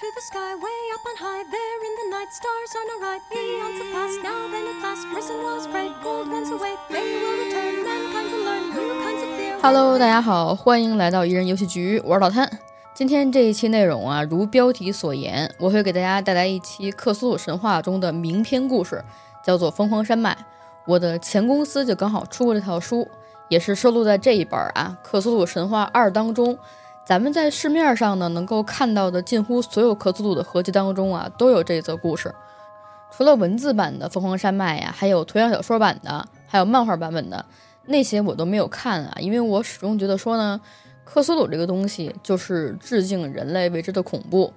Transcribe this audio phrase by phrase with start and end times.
[0.00, 3.20] to the sky, way up on high, there in the night, stars are no right,
[3.36, 7.36] eons have passed, now then at last, risen was bright, gold once away, they will
[7.36, 9.58] return, mankind will learn new kinds of fear.
[9.60, 12.50] Hello，大家好，欢迎来到一人游戏局，我是老谭。
[12.94, 19.04] 今天这一期内容啊，如标题所言，我会给大家带来一期克苏鲁神话中的名篇故事，
[19.44, 20.32] 叫做《疯狂山脉》。
[20.86, 23.06] 我的前公司就刚好出过这套书，
[23.48, 26.56] 也是收录在这一本啊《克苏鲁神话二》当中。
[27.10, 32.32] 咱们在市面上呢能够看到的近乎所有克苏鲁的合集当中啊，都有这一则故事。
[33.10, 37.44] 除了文字版的《凤凰山脉》呀，还有图像小说版的，还有漫画版本的
[37.86, 40.60] 那些我都没有看啊，因为我始终觉得说呢，
[41.02, 44.52] 克苏鲁这个东西就是致敬人类未知的恐怖，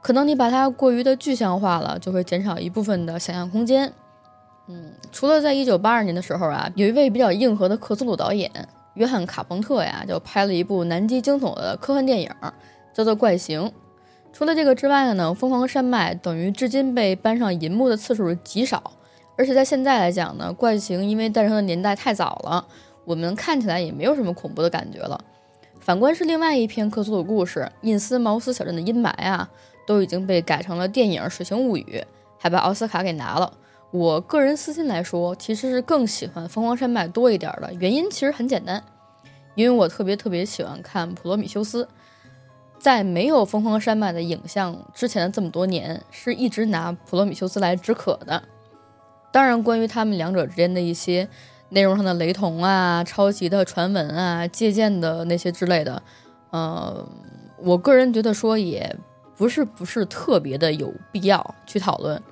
[0.00, 3.92] 可能你把它过于的具象化了，就会减少一部分的想象空间。
[4.68, 8.50] 嗯，除了在一九八二年的时候啊，有一位比较硬核的克苏鲁导演。
[8.94, 12.30] 约翰·卡彭特呀，就拍了一部南极惊悚的科幻电影，
[12.92, 13.62] 叫做《怪形》。
[14.32, 18.92] 除了这个之外呢，《疯狂山脉》等于至今被搬上银幕的次数极少。
[19.36, 22.66] 而且在现在来讲呢，《怪形》因为诞生的年代太早了，
[23.04, 25.18] 我们看起来也没有什么恐怖的感觉了。
[25.80, 29.48] 反观是另外一篇克苏鲁故事《印斯茅斯小镇的阴霾》啊，
[29.86, 31.84] 都已经被改成了电影《水形物语》，
[32.38, 33.50] 还把奥斯卡给拿了。
[33.90, 37.72] 我个人私心来说，其实是更喜欢《疯狂山脉》多一点的。
[37.74, 38.82] 原因其实很简单，
[39.54, 41.84] 因为我特别特别喜欢看《普罗米修斯》。
[42.78, 48.42] 在没有《疯狂山脉》的影像之前的这么多年，是一直拿《普罗米修斯》来止渴的。
[49.30, 51.28] 当然，关于他们两者之间的一些
[51.68, 56.02] 内容上的雷同啊、抄袭的传闻啊、借鉴的那些之类的，
[56.52, 57.06] 呃，
[57.58, 58.96] 我个人觉得说也
[59.36, 62.22] 不是不是特别的有必要去讨论。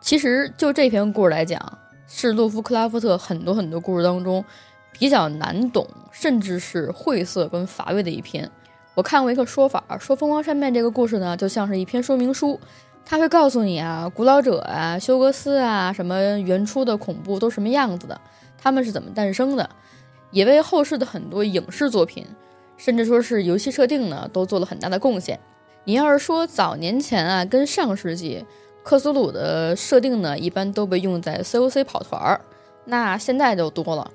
[0.00, 4.44] 其实就这篇故事来讲，是洛夫克拉夫特很多很多故事当中
[4.92, 8.50] 比较难懂，甚至是晦涩跟乏味的一篇。
[8.94, 12.58] 我看过一个说法，说《疯狂山脉》这个故事呢，就像是一篇说明书，
[13.04, 18.20] 它会告诉你啊，古老者啊、休格斯啊，什么原初的恐怖都什么样子的，
[18.56, 19.68] 他们是怎么诞生的，
[20.30, 22.24] 也为后世的很多影视作品，
[22.76, 25.38] 甚至说是游戏设定呢，都做了很大的贡献。
[25.84, 28.46] 你要是说早年前啊，跟上世纪。
[28.82, 32.40] 克苏鲁的设定呢，一般都被用在 COC 跑团儿，
[32.86, 34.10] 那现在就多了，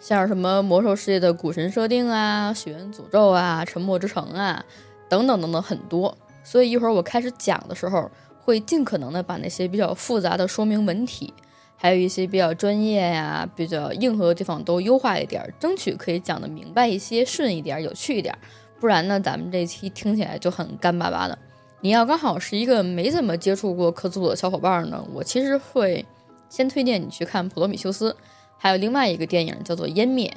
[0.00, 4.64] 像什么魔兽世界的古神设定啊、血缘诅咒啊、沉默之城啊，
[5.08, 6.16] 等等等等很多。
[6.42, 8.10] 所以一会儿我开始讲的时候，
[8.42, 11.32] 会尽可能的把那些比较复杂的说明文体，
[11.76, 18.34] 还有一些比较专业呀、比较硬核的地方都优化一点，争取可以讲的明白一些、顺一点、有趣一点。
[18.80, 21.38] 不然呢，咱们这期听起来就很干巴巴的。
[21.84, 26.02] 你要刚好是一个没怎么接触过克苏鲁的小伙伴呢，我其实会
[26.48, 28.10] 先推荐你去看《普罗米修斯》，
[28.56, 30.32] 还有另外一个电影叫做《湮灭》，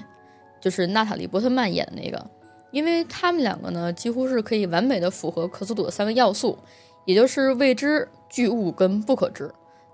[0.62, 2.30] 就是娜塔莉波特曼演的那个，
[2.69, 6.57] 因为他们两个呢几乎是可以完美的符合克苏鲁的三个要素，
[7.06, 9.50] 也就是未知、巨物跟不可知。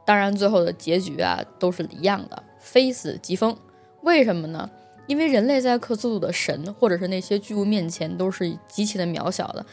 [0.06, 3.56] 当然，最后的结局啊都是一样的，非死即疯。
[4.02, 4.68] 为什么呢？
[5.06, 9.64] 因为人类在克苏鲁的神或者是那些巨物面前都是极其的渺小的。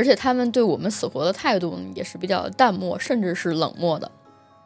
[0.00, 4.10] 而且他们对我们死活的态度也是比较淡漠，甚至是冷漠的。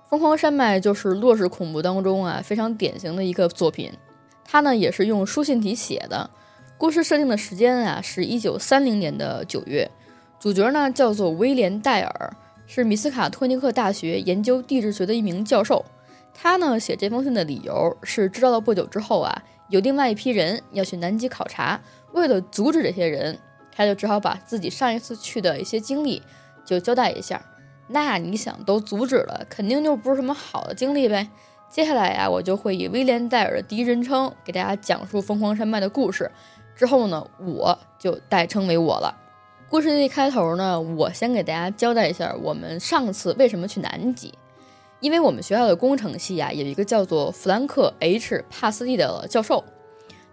[0.08, 3.90] 《疯狂山脉》就是洛氏恐怖当中啊非常典型的一个作品，
[4.44, 6.30] 它呢也是用书信体写的。
[6.78, 9.90] 故事设定的时间啊是一九三零年的九月，
[10.38, 12.36] 主角呢叫做威廉戴尔，
[12.68, 15.84] 是米斯卡托尼克大学研究地质学的一名教授。
[16.32, 21.80] 他呢写这封信的理由是知道了不久之后啊有另外一批人要去南极考察，
[22.12, 23.36] 为了阻止这些人。
[23.74, 26.22] 他就只好把自己上一次去的一些经历
[26.64, 27.44] 就交代一下。
[27.88, 31.28] 那你想都阻止了，肯定就不是什么好的经历呗。
[31.68, 36.30] 接下来呀，我就会以威廉戴尔的第一人称给大家讲述疯狂山脉的故事。
[36.76, 39.14] 之后呢，我就代称为我了。
[39.68, 44.32] 故事的一开头呢，我先给大家交代一下我们上次为什么去南极。
[45.00, 49.62] 因为我们学校的工程系啊，有一个叫做弗兰克 ·H· 帕斯蒂的教授，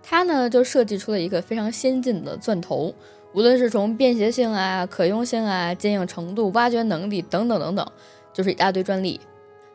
[0.02, 2.94] 他呢就设计出了一个非常先进的钻头。
[3.34, 7.91] 无论是从便携性啊、可用性啊、坚硬程度、挖掘能力等等等等，
[8.34, 9.20] 就是一大堆专利。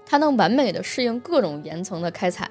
[0.04, 2.50] 它能完美的适应各种岩层的开采。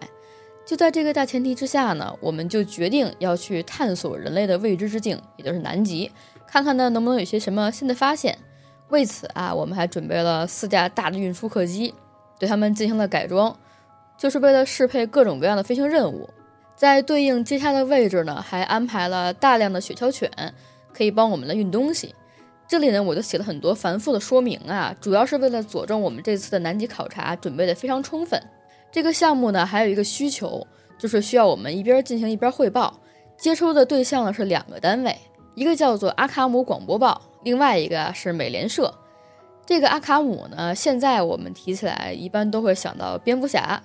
[0.65, 6.11] 就在这个大前提之下呢，我们就决定要去探索人类的未知之境，也就是南极，
[6.47, 8.35] 看看呢能不能有些什么新的发现。
[8.89, 11.93] 为此啊，我们还准备了四架大的运输客机，
[12.39, 13.55] 对它们进行了改装，
[14.17, 16.27] 就是为了适配各种各样的飞行任务。
[16.75, 20.29] 在对应接下的位置呢，还安排了大量的雪橇犬。
[20.95, 22.15] 可以帮我们来运东西。
[22.67, 28.41] 这里呢，我就写了很多繁复的说明啊，主要是为了佐证我们这次的南极考察准备的非常充分。
[28.91, 30.65] 这个项目呢，还有一个需求，
[30.97, 32.99] 就是需要我们一边进行一边汇报。
[33.37, 35.15] 接收的对象呢是两个单位，
[35.53, 38.91] 一个叫做阿卡姆广播报，另外一个是美联社。
[39.65, 43.83] 这个阿卡姆呢，现在我们提起来一般都会想到蝙蝠侠，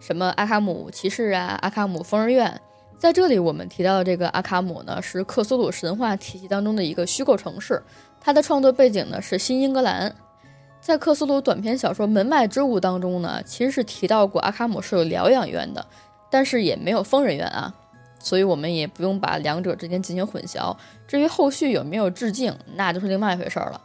[0.00, 2.60] 什么阿卡姆骑士啊，阿卡姆疯人院。
[3.00, 7.82] 在这里我们提到的这个阿卡姆呢，是克苏鲁神话体系当中的一个虚构城市，
[8.20, 10.14] 它的创作背景呢是新英格兰。
[10.82, 15.86] 在克苏鲁短篇小说《门外之物》当中呢，其实是提到过阿卡姆是有疗养院的，
[16.30, 17.74] 但是也没有疯人院啊，
[18.18, 20.76] 所以我们也不用把两者之间进行混淆。
[21.08, 23.80] 至于后续有没有致敬，那就是另外一回事了。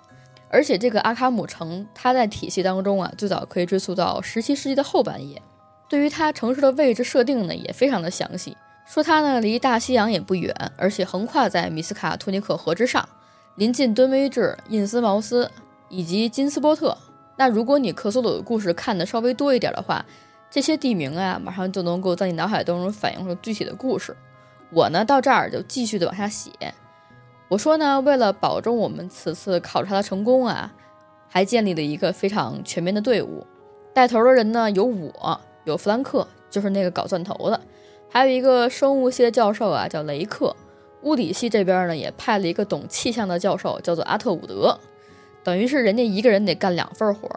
[0.49, 5.41] 而且这个阿卡姆城，它在体系当中啊，最早可以追溯到十七世纪的后半叶。
[5.87, 13.07] 对于它城市的位置设定呢，也非常的详细，说它呢离大西洋也不远，而且横跨在米斯卡托尼克河之上，
[13.55, 15.49] 临近敦威治、印斯茅斯
[15.89, 16.97] 以及金斯波特。
[17.35, 20.05] 那如果你克苏鲁的故事看的稍微多一点的话，
[20.49, 24.15] 这些地名啊，马上就能够在你脑海当中反映出具体的故事。
[24.71, 26.51] 我呢到这儿就继续的往下写。
[27.49, 30.73] 我说呢，为了保证我们此次考察的成功啊，
[31.27, 33.45] 还建立了一个非常全面的队伍。
[33.93, 37.59] 带头的人呢有我，有弗兰克，就是那个搞钻头的，
[38.15, 40.55] 还有一个生物系的教授啊，叫雷克。
[41.01, 44.79] 物理系这边呢也派了一个懂气象的教授，叫做阿特伍德。
[45.43, 47.29] 等于是人家一个人得干两份活。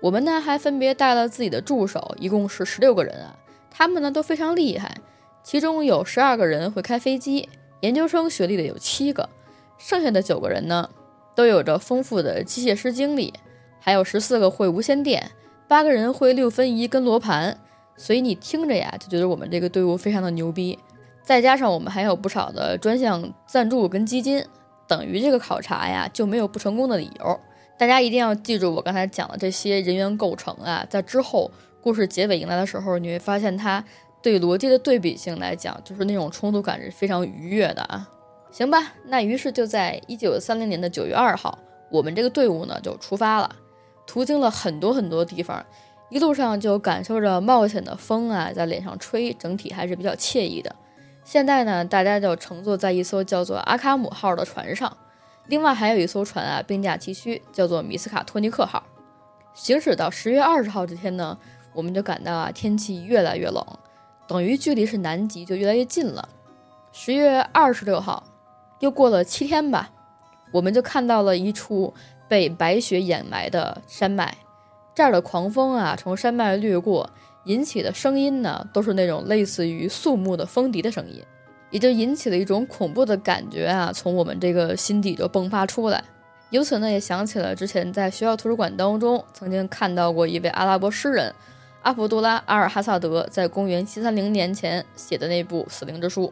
[0.00, 3.36] 我们呢还分别带了自己的助手，一共是十六个人啊。
[3.68, 4.96] 他们呢都非常厉害，
[5.42, 7.48] 其中有十二个人会开飞机，
[7.80, 9.28] 研究生学历的有七个。
[9.76, 10.88] 剩下的九个人呢，
[11.34, 13.34] 都有着丰富的机械师经历，
[13.80, 15.32] 还有十四个会无线电，
[15.66, 17.58] 八个人会六分仪跟罗盘，
[17.96, 20.78] 所以你听着呀，就觉得我们这个队伍非常的牛逼。
[21.22, 24.44] 再加上我们还有不少的专项赞助跟基金，
[24.88, 27.40] 等于这个考察呀就没有不成功的理由。
[27.78, 31.50] 大家一定要记住我刚才讲的这些人员构成啊，在之后
[31.80, 33.84] 故事结尾迎来的时候，你会发现它
[34.20, 38.08] 对逻辑的对比性来讲，就是那种冲突感是非常愉悦的啊。
[38.50, 41.58] 行吧，那于是就在一九三零年的九月二号，
[41.90, 43.50] 我们这个队伍呢就出发了，
[44.06, 45.64] 途经了很多很多地方，
[46.12, 50.76] 一路上就感受着冒险的风啊在脸上吹，整体还是比较惬意的。
[51.24, 54.94] 现在呢，大家就乘坐在一艘叫做阿卡姆号的船上，
[55.46, 58.82] 另外还有一艘船啊并驾齐驱，叫做米斯卡托尼克号。
[59.54, 61.38] 行驶到十月二十号这天呢，
[61.72, 63.64] 我们就感到啊天气越来越冷，
[64.28, 66.28] 等于距离是南极就越来越近了。
[66.92, 68.22] 十月二十六号。
[68.80, 69.92] 又过了七天吧，
[70.50, 71.94] 我们就看到了一处
[72.28, 74.36] 被白雪掩埋的山脉。
[74.94, 77.08] 这儿的狂风啊，从山脉掠过，
[77.44, 81.22] 引起的声音呢，都是那种类似于肃穆的风笛的声音，
[81.70, 86.04] 也就引起了一种恐怖的感觉啊，从我们这个心底就迸发出来。
[86.50, 91.34] 由此呢，也想起了之前在学校图书馆当中曾经看到过一位阿拉伯诗人
[91.80, 96.26] 阿卜杜拉·阿尔哈萨德在公元七三零年前写的那部《死灵之书》。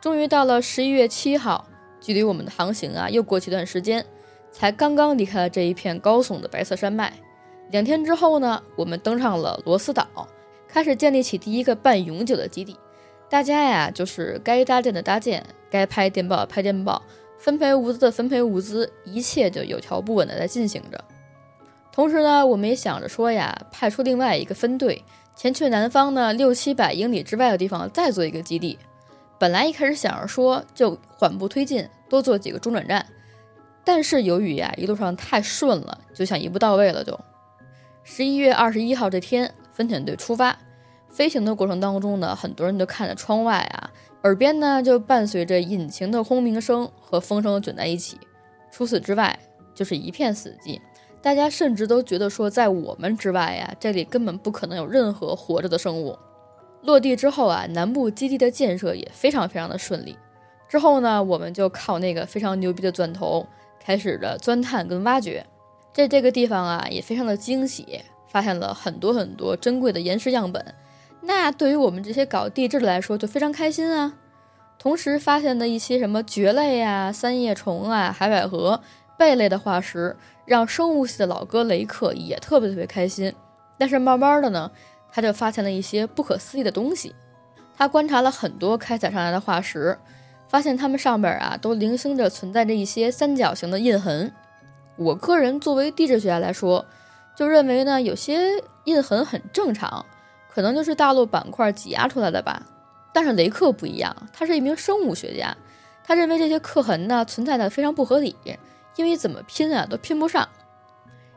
[0.00, 1.66] 终于到了十一月七号，
[2.00, 4.06] 距离我们的航行啊又过去一段时间，
[4.50, 7.12] 才刚刚离开了这一片高耸的白色山脉。
[7.70, 10.06] 两天之后呢，我们登上了罗斯岛，
[10.66, 12.76] 开始建立起第一个半永久的基地。
[13.28, 17.02] 大家呀，就是该搭建的搭建，该拍电报拍电报，
[17.38, 21.04] 分配物资的分配物资，一切就有条不紊的在进行着。
[21.92, 25.04] 同时呢，我们也想着说呀，派出另外一个分队
[25.36, 28.78] 前去南方呢六七百英里之外的地方再做一个基地。
[29.38, 33.04] 本来一开始想着说就缓步推进，多做几个中转站，
[33.84, 37.04] 但是由于呀一路上太顺了，就想一步到位了。
[37.04, 37.18] 就
[38.10, 40.58] 十一月二十一号这天，分遣队出发，
[41.10, 43.90] 飞行的过程当中呢，很多人都看着窗外啊，
[44.22, 48.18] 耳边呢就伴随着引擎的轰鸣声和风声卷在一起。
[48.72, 49.38] 除此之外，
[49.74, 50.80] 就是一片死寂，
[51.20, 56.18] 大家甚至都觉得说，在我们之外呀，这里根本不可能有任何活着的生物。
[56.82, 60.16] 落地之后啊，南部基地的建设也非常非常的顺利。
[60.66, 63.46] 之后呢，我们就靠那个非常牛逼的钻头
[63.78, 65.44] 开始了钻探跟挖掘。
[65.98, 70.64] 在这个地方啊，也非常的惊喜，发现了很多很多珍贵的岩石样本。
[71.22, 74.14] 那对于我们这些搞地质的来说，就非常开心啊。
[74.78, 78.80] 同时发现的一些什么蕨类啊、三叶虫啊、海百合、
[79.18, 83.34] 贝类的化石，让生物系的老哥雷克也特别特别开心。
[83.76, 84.70] 但是慢慢的呢。
[85.10, 87.12] 他就发现了一些不可思议的东西。
[87.76, 89.98] 他观察了很多开采上来的化石，
[90.46, 94.32] 发现它们上边啊都零星着存在着一些三角形的印痕。
[94.98, 96.84] 我个人作为地质学家来说，
[97.36, 100.04] 就认为呢有些印痕很正常，
[100.52, 102.60] 可能就是大陆板块挤压出来的吧。
[103.14, 105.56] 但是雷克不一样，他是一名生物学家，
[106.04, 108.34] 他认为这些刻痕呢存在的非常不合理，
[108.96, 110.48] 因为怎么拼啊都拼不上。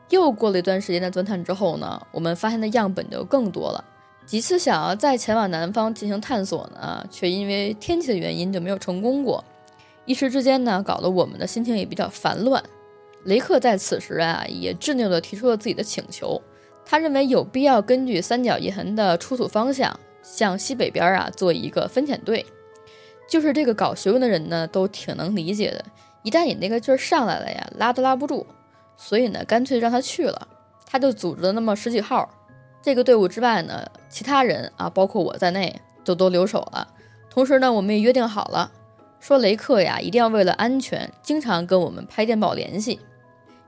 [0.09, 3.83] 又过了一段时间的钻探之后呢，我们发现的样本就更多了。
[4.25, 9.43] 几次想要再前往南方进行探索呢，却因为天气的原因就没有成功过。
[10.05, 12.63] 一时之间呢，搞得我们的心情也比较烦乱。
[13.23, 16.41] 雷克在此时啊，也执拗地提出了自己的请求。
[16.83, 22.45] 他认为有必要根据三角印痕的出土方向，向西北边啊做一个分遣队。
[23.29, 25.85] 就是这个搞学问的人呢，都挺能理解的。
[26.23, 28.45] 一旦你那个劲儿上来了呀，拉都拉不住。
[28.97, 30.47] 所以呢，干脆让他去了。
[30.85, 32.29] 他就组织了那么十几号。
[32.81, 36.87] 这个队伍之外呢，其他人啊，包括我在内，就都留守了。
[37.29, 38.71] 同时呢，我们也约定好了，
[39.19, 42.99] 说雷克呀，一定要为了安全，经常跟我们拍电报联系。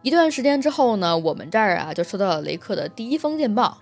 [0.03, 3.79] 一段时间之后呢，我们这儿啊，就收到了雷克的第一封电报。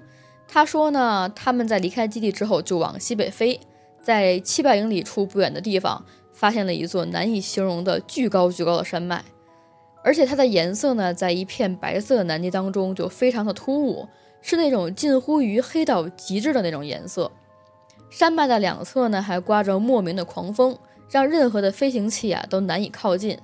[0.48, 3.60] 他说呢，他们在离开基地之后就往西北飞，
[4.02, 9.26] 在七百英里处不远的地方，发现了一座难以形容的巨高巨高的山脉，
[10.04, 14.08] 而且它的颜色呢，在一片白色南极当中就非常的突兀。
[14.44, 17.32] 是那种近乎于黑到极致的那种颜色，
[18.10, 20.76] 山脉的两侧呢还刮着莫名的狂风，
[21.12, 23.38] 让任何的飞行器啊都难以靠近。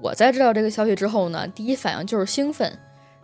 [0.00, 2.78] 我在知道这个消息之后呢，第一反应就是兴奋。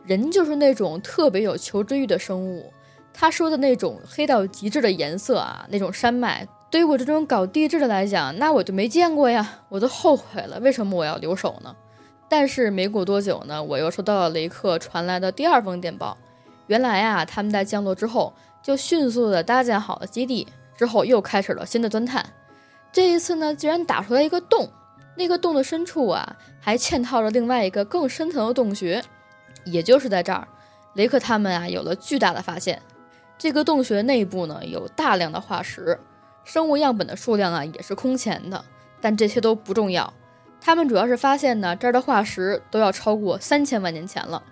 [0.05, 2.73] 人就是那种特别有求知欲的生物。
[3.13, 11.75] 他说的那种黑到极致的颜色啊，那种山脉，对于我这种搞地质的来讲，那我就没见过呀，我都后悔了，为什么我要留守呢？
[12.29, 16.17] 但是没过多久呢，我又收到了雷克传来的第二封电报。
[16.69, 20.47] 原来啊，他们在降落之后就迅速的搭建好了基地，
[20.79, 22.25] 之后又开始了新的钻探。
[22.93, 24.69] 这一次呢，竟然打出来一个洞，
[25.21, 29.05] 那个洞的深处啊，还嵌套着另外一个更深层的洞穴。
[29.65, 30.49] 也就是在这儿，
[30.95, 32.81] 雷克他们啊有了巨大的发现。
[33.37, 36.01] 这个洞穴内部呢，有大量的化石，
[36.43, 38.65] 生物样本的数量啊也是空前的。
[39.03, 40.11] 但这些都不重要，
[40.59, 44.43] 他们主要是发现呢，这儿的化石都要超过三千万年前了。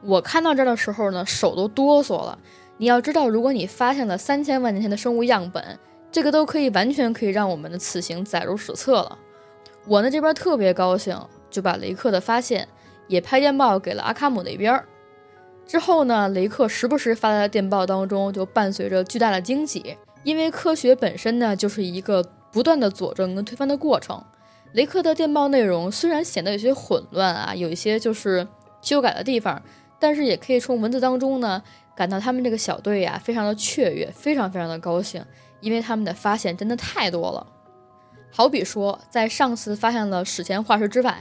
[0.00, 2.38] 我看到这儿的时候呢，手都哆嗦了。
[2.78, 5.78] 你要知道，如果你发现了三千万年前的生物样本，
[6.10, 9.18] 这个都可以完全可以让我们的此行载入史册了。
[9.86, 11.18] 我呢这边特别高兴，
[11.50, 12.68] 就把雷克的发现
[13.06, 14.82] 也拍电报给了阿卡姆那边。
[15.66, 24.22] 之后呢，雷克时不时发来的电报当中就伴随着巨大的惊喜，因为科学本身呢就是一个不断的佐证跟推翻的过程。
[24.72, 28.46] 雷克的电报内容虽然显得有些混乱啊，有一些就是
[28.82, 29.62] 修改的地方。
[30.00, 31.60] 但是也可以从文字当中呢，
[31.96, 35.20] 感到他们这个小队呀，非常的雀跃，非常非常的高兴，
[35.60, 37.44] 因为他们的发现真的太多了。
[38.30, 41.18] 好比说，在上次发现了史前化石之外，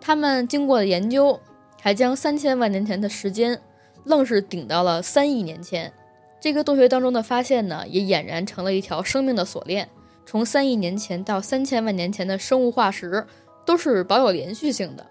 [0.00, 1.40] 他们经过了研究，
[1.80, 3.60] 还将三千万年前的时间，
[4.04, 5.92] 愣是顶到了三亿年前。
[6.40, 9.88] 这个洞穴当中的发现呢，也俨然成了一条生命的锁链，
[10.24, 13.26] 从三亿年前到三千万年前的生物化石，
[13.66, 15.06] 都是保有连续性的。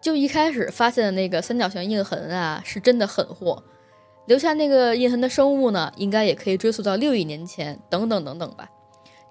[0.00, 3.62] 就一开始发现的那个三角形印痕啊，是真的狠货。
[4.26, 8.68] 留下那个印痕的生物呢，应该也可以追溯到六亿年前，等等等等吧。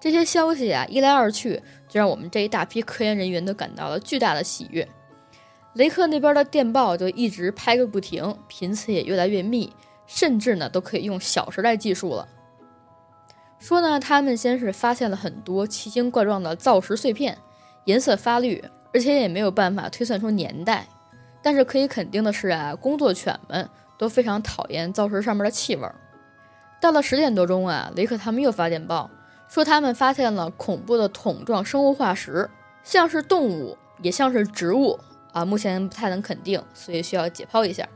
[0.04, 4.86] 这些消息啊，一来二去，就让我们这一大批科研人员都感到了巨大的喜悦。
[5.72, 9.72] 雷克那边的电报就一直拍个不停，频次也越来越密，
[10.06, 12.28] 甚至呢都可以用小时来计数了。
[13.58, 17.38] 说呢，他们先是发现了很多奇形怪状的造石碎片，
[17.86, 18.62] 颜色发绿。
[18.92, 20.86] 而且也没有办法推算出年代，
[21.42, 23.68] 但是可以肯定的是啊，工作犬们
[23.98, 25.88] 都非常讨厌造石上面的气味。
[26.80, 29.10] 到了十点多钟啊，雷克他们又发电报
[29.54, 32.50] 说他们发现了恐怖的桶状生物化石，
[32.82, 34.98] 像是动物也像是植物
[35.30, 37.88] 啊，目前不太能肯定，所以需要解剖一下。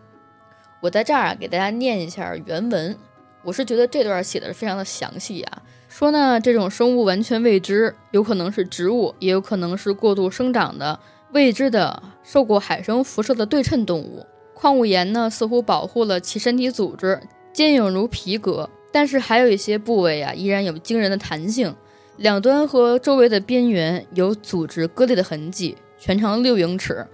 [0.80, 2.96] 我在这儿啊给大家念一下原文，
[3.42, 5.62] 我是觉得这段写的是非常的详细啊。
[5.88, 11.00] 说呢，这种生物完全未知，有可能是植物，也有可能是过度生长的
[11.32, 14.24] 未知的、受过海生辐射的对称动物。
[14.54, 17.20] 矿物岩呢，似乎保护了其身体组织，
[17.52, 21.74] 坚硬如皮革，但是还有一些部位啊，依然有惊人的弹性。
[22.16, 27.06] 两端和周围的边缘有组织割裂的痕迹，全长六英尺，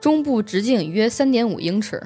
[0.00, 2.00] 中部直径约三点五英尺，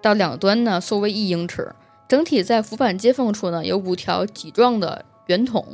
[0.00, 1.72] 到两端呢缩为一英尺。
[2.08, 5.04] 整体在浮板接缝处呢有五条脊状的。
[5.26, 5.64] 圆筒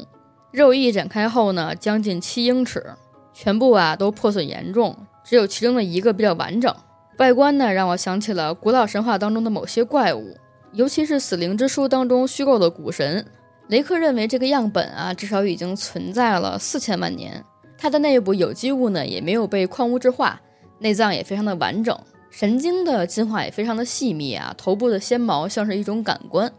[0.51, 2.85] 肉翼展开后呢，将近七英尺，
[3.33, 6.75] 全部啊都破损严重，只有其中的一个比较完整。
[7.17, 10.37] 外观呢，让我想起了古老神话当中的某些怪物，
[10.77, 13.25] 尤其是《死灵之书》当中虚构的古神。
[13.69, 17.43] 雷克认为这个样本啊，至少已经存在了四千万年。
[17.79, 20.39] 它的内部有机物呢，也没有被矿物质化，
[20.79, 24.55] 内脏也非常的完整，神经的进化也非常的细密啊。
[24.59, 26.53] 头部的纤毛像是一种感官。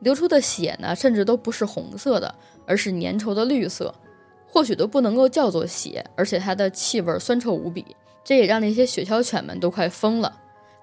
[0.00, 2.34] 流出的血呢，甚至都不是红色的，
[2.64, 3.94] 而是粘稠的绿色，
[4.46, 7.84] 或许都不能够叫做血，而且它的气味酸臭无比，
[8.24, 10.34] 这也让那些雪橇犬们都快疯了。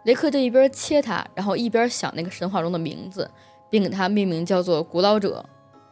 [0.06, 3.30] 雷克就一边切它，然后一边想那个神话中的名字，
[3.70, 5.44] 并给它命名叫做古老者。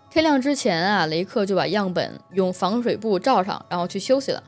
[0.09, 4.41] 天亮之前啊，雷克就把样本用防水布罩上，然后去休息了。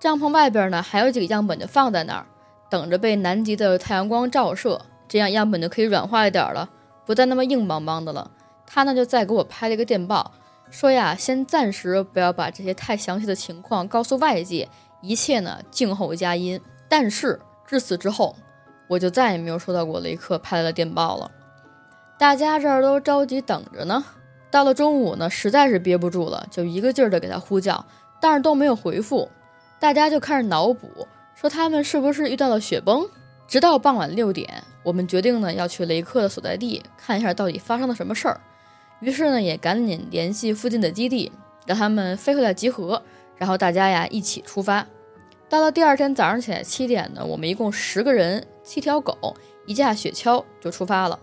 [0.00, 2.26] 帐篷外边呢，还有几个样本就放在那儿，
[2.68, 6.68] 等着被南极的太阳光照射，这样样本就可以软化一点了，
[7.06, 8.28] 不再那么硬邦邦的了。
[8.66, 10.32] 他呢就再给我拍了一个电报，
[10.70, 14.68] 说呀，先暂时不要把这些太详细的情况告诉外界，
[15.00, 16.60] 一切呢静候佳音。
[16.88, 18.34] 但是至此之后，
[18.88, 21.30] 我就再也没有收到过雷克拍来的电报了。
[22.18, 24.04] 大家这儿都着急等着呢。
[24.50, 27.84] 到了中午呢，实在是憋不住了，就一个劲儿的给他呼叫，
[28.20, 29.30] 但是都没有回复。
[29.78, 33.06] 大家就开始脑补，说他们是不是遇到了雪崩？
[33.46, 38.40] 直到傍晚六点，我们决定呢要去雷克的所在地看一下到底发生了什么事儿。
[39.00, 41.30] 于是呢，也赶紧联系附近的基地，
[41.66, 43.02] 让他们飞回来集合，
[43.36, 44.86] 然后大家呀一起出发。
[45.48, 49.34] 到了第二天早上起来七点呢，我们一共十个人，七条狗，
[49.64, 51.18] 一架雪橇就出发了。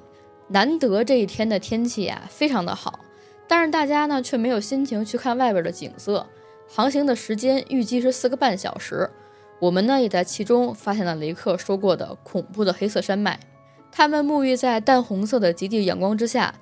[0.47, 2.99] 难得这一天的天气啊非常的好，
[3.47, 6.25] 但是大家呢却没有心情去看外边的景色。
[6.67, 9.07] 航行的时间预计是四个半小时，
[9.59, 13.39] 我们呢也在其中发现了雷克说过的恐怖的黑色山脉。
[13.91, 16.55] 他们沐浴在淡红色的极地阳光之下。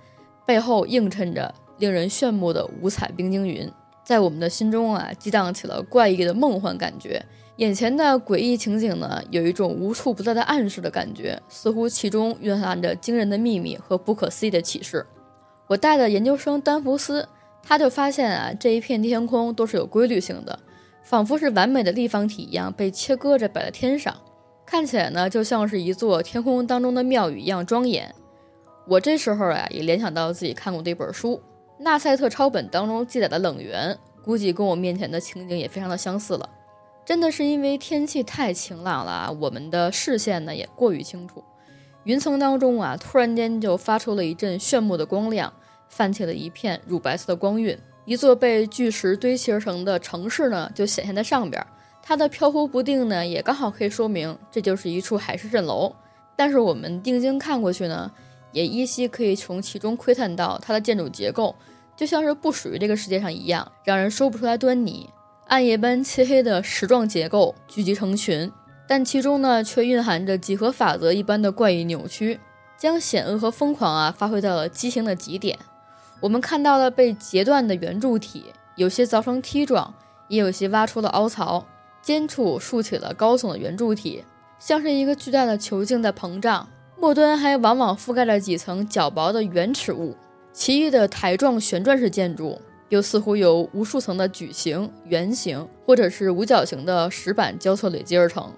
[0.45, 3.71] 背后映衬着令人炫目的五彩冰晶云，
[4.03, 7.25] 在我们的心中啊激荡起了怪异的梦幻感觉。
[7.57, 15.05] 眼前的诡异情景呢，有一种无处不在的暗示的感觉，似乎其中蕴含着惊人的秘密和不可思议的启示。
[15.67, 17.27] 我带的研究生丹弗斯，
[17.61, 20.57] 他就发现啊，这一片天空都是有规律性的，
[21.03, 24.15] 仿佛是完美的立方体一样被切割着摆在天上，
[24.65, 28.13] 看起来呢就像是一座天空当中的庙宇一样庄严。
[28.87, 31.35] 我这时候啊，也联想到自己看过的一本书
[31.83, 33.95] 《纳赛特抄本》当中记载的冷源，
[34.25, 36.49] 估计跟我面前的情景也非常的相似了。
[37.05, 41.43] 真的是因为天气太晴朗了啊，我们的视线呢也过于清楚，
[42.03, 45.51] 云层当中啊，突然间就发出了一阵炫目的光亮，
[45.89, 51.65] 泛起了一片乳白色的光晕，一座被巨石堆砌而成的城市呢就显现在上边，
[52.01, 55.93] 它的飘忽不定呢，也刚好可以说明这就是一处海市蜃楼。
[56.35, 58.11] 但是我们定睛看过去呢。
[58.53, 61.55] 也依稀可以从其中窥探到它的建筑结构，
[61.97, 65.09] 就像是不属于这个世界上一样，让人说不出来端倪。
[65.47, 68.51] 暗夜般漆黑的石状结构聚集成群，
[68.87, 72.39] 但其中呢却蕴含着几何法则一般的怪异扭曲，
[72.77, 75.59] 将险恶和疯狂啊发挥到了畸形的极点。
[76.21, 79.93] 我们看到了被截断的圆柱体，有些凿成梯状，
[80.29, 81.67] 也有些挖出了凹槽，
[82.01, 84.23] 尖处竖起了高耸的圆柱体，
[84.57, 86.67] 像是一个巨大的球茎在膨胀。
[86.97, 90.15] 末端还往往覆盖着几层较薄的圆齿物，
[90.53, 92.61] 其余的台状旋转式建筑
[92.93, 98.51] 又似乎由无数层的矩形、圆形或者是五角形的石板交错累积而成。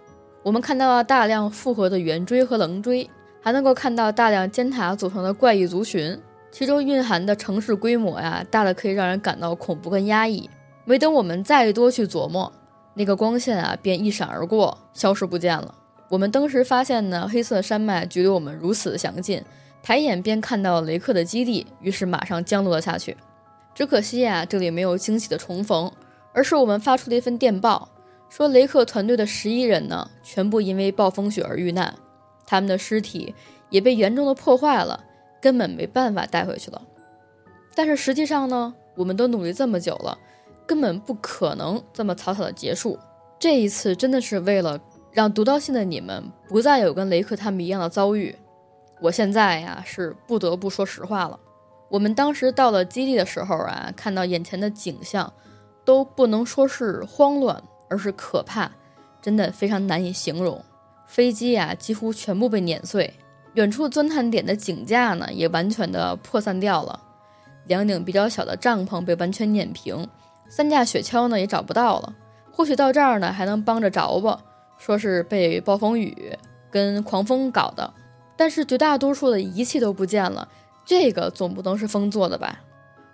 [0.44, 3.10] 我们看到了大量复合的圆锥和棱锥，
[3.42, 6.20] 还能够看到大量尖塔组成的怪异族群，
[6.52, 10.50] 其中蕴含的城市规模呀，大的可以让人感到恐怖跟压抑。
[10.84, 12.52] 没等我们再多去琢磨，
[12.94, 15.74] 那个光线啊，便一闪而过，消失不见了。
[16.10, 19.42] 我们当时发现呢，黑色山脉距离我们如此的详近，
[19.82, 23.16] 抬眼便看到雷克的基地，于是马上降落了下去。
[23.76, 25.92] 只可惜呀，这里没有惊喜的重逢，
[26.34, 27.90] 而是我们发出了一份电报，
[28.30, 31.94] 说雷克团队的十一人呢，全部因为暴风雪而遇难，
[32.48, 33.36] 他们的尸体
[33.70, 35.04] 也被严重的破坏了，
[35.40, 36.82] 根本没办法带回去了。
[37.76, 40.18] 但是实际上呢，我们都努力这么久了，
[40.66, 42.98] 根本不可能这么草草的结束。
[43.38, 44.82] 这一次真的是为了。
[45.16, 48.36] 让读到信的你们不再有跟雷克他们一样的遭遇。
[49.00, 51.40] 我现在呀是不得不说实话了。
[51.90, 55.32] 我们当时到了基地的时候啊，看到眼前的景象，
[55.84, 58.72] 都不能说是慌乱，而是可怕，
[59.22, 60.64] 真的非常难以形容。
[61.06, 63.14] 飞机呀几乎全部被碾碎，
[63.54, 67.00] 远处钻探点的井架呢也完全的破散掉了，
[67.68, 70.08] 两顶比较小的帐篷被完全碾平，
[70.50, 72.16] 三架雪橇呢也找不到了。
[72.52, 74.42] 或许到这儿呢还能帮着着吧。
[74.78, 76.38] 说是被暴风雨
[76.70, 77.94] 跟狂风搞的，
[78.36, 80.50] 但是绝大多数的仪器都不见了，
[80.86, 82.62] 这个总不能是风做的吧？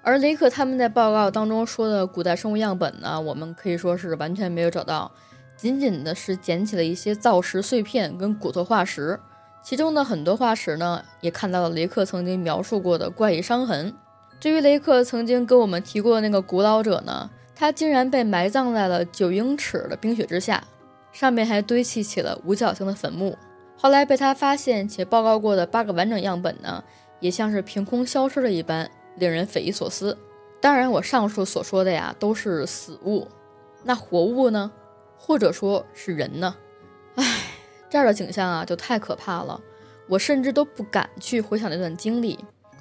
[0.03, 5.12] 而雷克他们在报告当中说的古代生物样本呢，我们可以说是完全没有找到，
[5.55, 9.19] 仅仅的是捡起了一些造石碎片跟骨头化石，
[9.63, 13.93] 其中的很多化石呢，也看到了雷克曾经描述过的怪异伤痕。
[14.39, 20.63] 至于雷克曾经跟我们提过的那个古老者呢，他竟然被埋葬在了九英尺的冰雪之下。
[21.12, 23.38] 上面还堆砌起了五角星的坟墓。
[23.75, 26.81] 后来被他发现且报告过的八个完整样本呢，
[27.21, 30.17] 也像是凭空消失了一般，令人匪夷所思。
[30.60, 33.25] 当然，我上述所说的呀，都是死物。
[33.84, 34.69] 那活物呢？
[35.17, 36.55] 或者说是人呢？
[37.15, 37.25] 唉，
[37.89, 39.62] 这儿的景象啊，就太可怕了。
[40.10, 42.38] 我甚至都不敢去回想那段经历。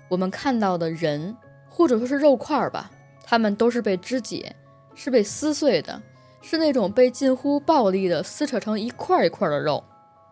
[0.08, 1.36] 我们看到的人，
[1.68, 2.90] 或者说是肉块吧，
[3.22, 4.56] 他们都是被肢解，
[4.94, 6.02] 是被撕碎的。
[6.42, 9.84] 是那种被近乎暴力的撕扯成一块一块的肉，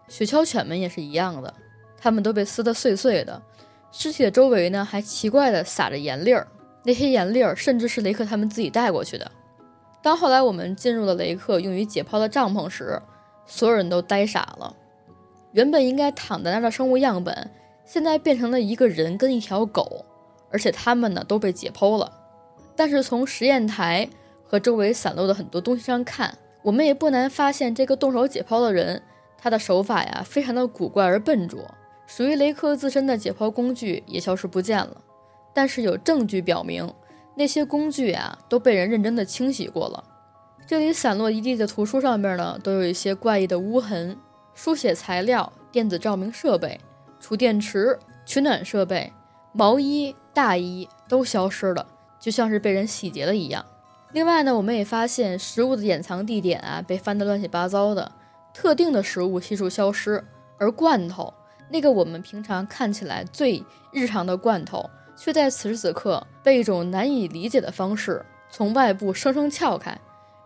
[0.08, 1.52] 雪橇犬们也是一样的，
[1.98, 3.42] 它们都被撕得碎碎的，
[3.90, 6.46] 尸体的周围呢还奇怪的撒着盐粒儿，
[6.84, 9.30] 那些盐粒儿甚至是雷克他们自己带过去的。
[10.02, 13.00] 当后来我们进入了雷克用于解剖的帐篷时，
[13.46, 14.74] 所有人都呆傻了。
[15.52, 17.50] 原本应该躺在那儿的生物样本，
[17.84, 20.04] 现在变成了一个人跟一条狗，
[20.50, 22.12] 而且他们呢都被解剖了。
[22.76, 24.08] 但是从实验台
[24.44, 29.02] 和周围散落的很多东西上看，我们也不难发现，这个动手解剖的人，
[29.36, 31.58] 他的手法呀非常的古怪而笨拙。
[32.08, 34.96] 属于雷克自身的解剖工具也消失不见了。
[35.52, 36.90] 但是有证据表明，
[37.36, 40.02] 那些工具啊都被人认真的清洗过了。
[40.66, 44.18] 这里散落一地的图书上面呢，都有一些怪异的污痕。
[44.54, 46.80] 书写材料、电子照明设备、
[47.20, 49.12] 储电池、取暖设备、
[49.52, 51.86] 毛衣、大衣都消失了，
[52.18, 53.64] 就像是被人洗劫了一样。
[54.12, 58.10] 另外呢，我们也发现食物的掩藏地点啊被翻得乱七八糟的，
[58.54, 60.24] 特定的食物悉数消失，
[60.58, 61.32] 而罐头
[61.70, 69.98] 那个我们平常看起来最日常的罐头，却在此时此刻被一种难以理解的方式从外部生生撬开。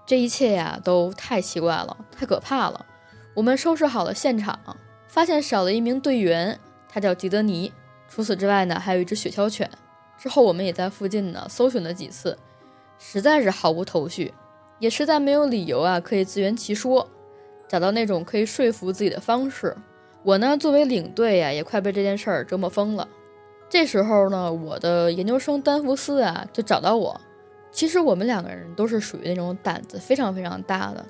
[0.04, 2.86] 这一切呀，都太奇怪了，太可怕了。
[3.34, 4.58] 我们收拾好了现场，
[5.06, 6.58] 发现少了一名队员，
[6.88, 7.72] 他叫吉德尼。
[8.08, 9.70] 除此之外呢，还有一只雪橇犬。
[10.18, 12.36] 之后我们也在附近呢搜寻了几次，
[12.98, 14.34] 实在是毫无头绪，
[14.78, 17.08] 也实在没有理由啊可以自圆其说，
[17.68, 19.76] 找到那种可以说服自己的方式。
[20.22, 23.08] 我呢作为领队呀，也快被这件事儿折磨疯了。
[23.68, 27.20] 这时候呢，我的研究生丹福斯啊就找到我。
[27.70, 31.04] 其实我们两个人都是属于那种胆子非常非常大的。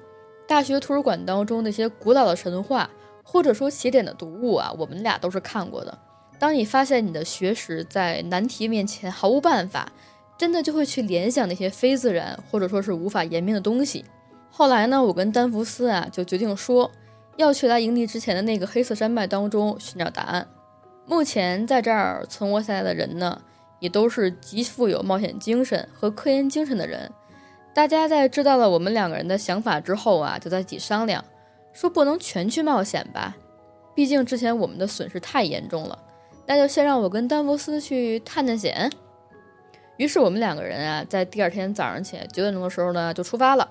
[0.46, 2.88] 大学图书馆当中那些古老的神话，
[3.25, 5.98] 或者说起点的读物啊，我们俩都是看过的。
[6.38, 9.90] 当你发现你的学识在难题面前毫无办法，
[10.38, 14.05] 真的就会去联想那些非自然或者说是无法言明的东西。
[14.51, 16.90] 后来呢，我跟丹福斯啊就决定说，
[17.37, 20.47] 要去来营地之前的那个黑色山脉当中寻找答案。
[21.07, 23.42] 目前在这儿存活下来的人呢，
[23.81, 27.11] 也都是极富有冒险精神和科研精神的人。
[27.75, 31.25] 大家在知道了我们两个人的想法之后啊，就在一起商量，
[31.73, 33.37] 说不能全去冒险吧，
[33.95, 35.99] 毕竟之前我们的损失太严重了。
[36.47, 38.90] 那就先让我跟丹佛斯去探探险。
[39.97, 43.71] 于是我们两个人啊，在第二天早上起来九点钟的时候呢，就出发了。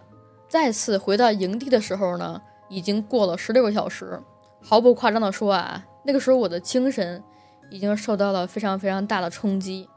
[0.50, 2.42] 再次回到营地的时候呢，
[2.72, 4.20] 已经过了十六个小时。
[4.64, 7.22] 毫不夸张的说啊，那个时候我的精神
[7.70, 9.90] 已经受到了非常非常大的冲击，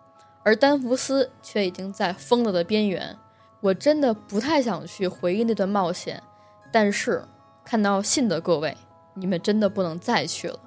[0.43, 3.17] 而丹福斯却已经在疯了的边缘。
[3.61, 6.23] 我真的不太想去回忆那段冒险，
[6.73, 7.25] 但是
[7.65, 8.77] 看到信的各位，
[9.15, 10.59] 你们真的不能再去了。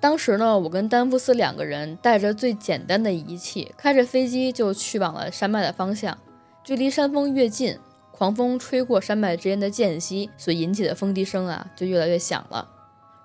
[0.00, 6.16] 当时呢，我跟丹福斯两个人带着最简单的仪器，开着飞机就去往了山脉的方向。
[6.62, 7.78] 距离山峰越近，
[8.16, 12.66] 狂风吹过山脉之间的间隙所引起的风笛声啊，就越来越响了。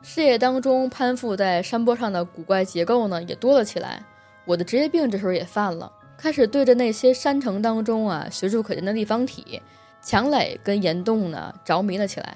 [0.01, 4.03] 视野当中攀附在山坡上的古怪结构呢，也多了起来。
[4.43, 5.89] 我的职业病这时候也犯了。
[6.17, 9.61] 开始对着那些山城当中啊随处可见的立方体、
[10.01, 12.35] 墙垒跟岩洞呢着迷了起来。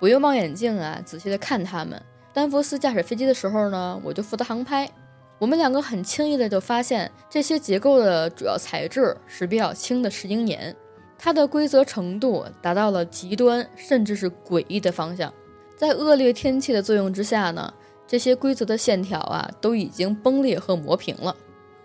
[0.00, 2.02] 我用望远镜啊仔细的看它们。
[2.32, 4.90] 丹佛斯驾驶飞机的时候呢，我就负责航拍。
[5.38, 10.74] 我们两个很轻易的就发现这些结构的主要材质是比较轻的石英岩，
[11.18, 15.32] 它的规则程度达到了极端甚至是诡异的方向。
[15.76, 17.72] 在恶劣天气的作用之下呢，
[18.06, 21.34] 这些规则的线条啊都已经崩裂和磨平了。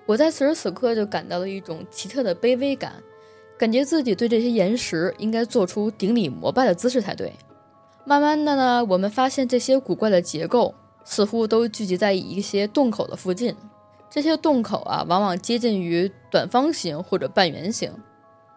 [0.06, 2.94] 我在此时此刻就感到了一种奇特的卑微感，
[3.58, 7.34] 感觉自己对这些岩石应该做出顶礼膜拜的姿势才对。
[8.06, 13.56] 慢慢的呢，我们发现这些古怪的结构似乎都聚集在一些洞口的附近，
[14.10, 17.92] 这些洞口啊，往往接近于短方形或者半圆形，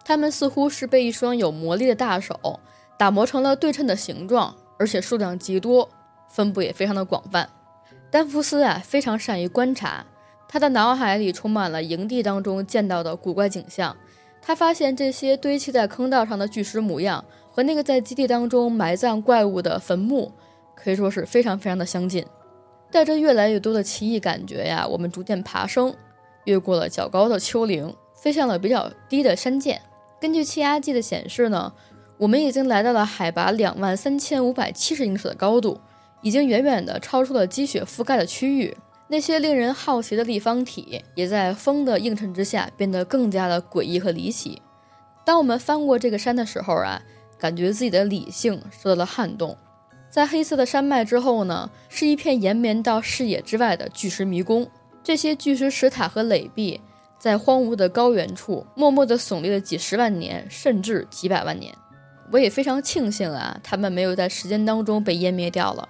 [0.05, 2.61] 它们似乎是被一双有魔力的大手
[2.99, 5.89] 打磨成了对称的形状，而且数量极多，
[6.29, 7.49] 分布也非常的广泛。
[8.11, 10.05] 丹福斯啊，非常善于观察。
[10.47, 13.97] 他的脑海里充满了营地当中见到的古怪景象。
[14.41, 20.31] 他发现这些堆砌在坑道上的巨石模样和那个在基地当中埋葬怪物的坟墓
[20.75, 22.25] 可以说是非常非常的相近。
[22.91, 25.93] 带着越来越多的奇异感觉呀，我们逐渐爬升，
[26.45, 29.81] 越过了较高的丘陵，飞向了比较低的山涧。
[30.25, 31.71] 根据气压计的显示呢，
[32.17, 35.79] 我们已经来到了海拔两万三千五百七十英尺的高度，
[36.23, 38.75] 已经远远的超出了积雪覆盖的区域。
[39.09, 44.63] 那些令人好奇的立方体也在风的映衬之下变得更加的诡异和离奇。
[45.27, 47.03] 当我们翻过这个山的时候啊，
[47.39, 49.55] 感觉自己的理性受到了撼动。
[50.09, 54.67] 在黑色的山脉之后呢，是一片延绵到视野之外的巨石迷宫。
[55.03, 56.81] 这些巨石石塔和垒壁
[57.25, 61.75] 在荒芜的高原处默默地耸立了几十万年，甚至几百万年。
[62.31, 65.89] 我也非常庆幸啊，它们没有在时间当中被湮灭掉了。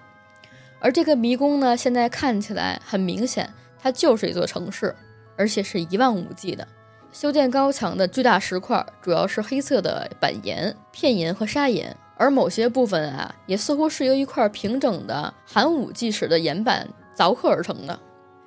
[0.79, 4.95] 而这个迷宫呢，现在看起来很明显，它就是一座城市，
[5.37, 6.69] 而且是一望无际的。
[7.11, 17.99] 修建高墙的巨大石块，主要是黑色的板岩、片岩和砂岩，而某些部分啊，也似乎是由一块平整的寒武纪时的岩板凿刻而成的。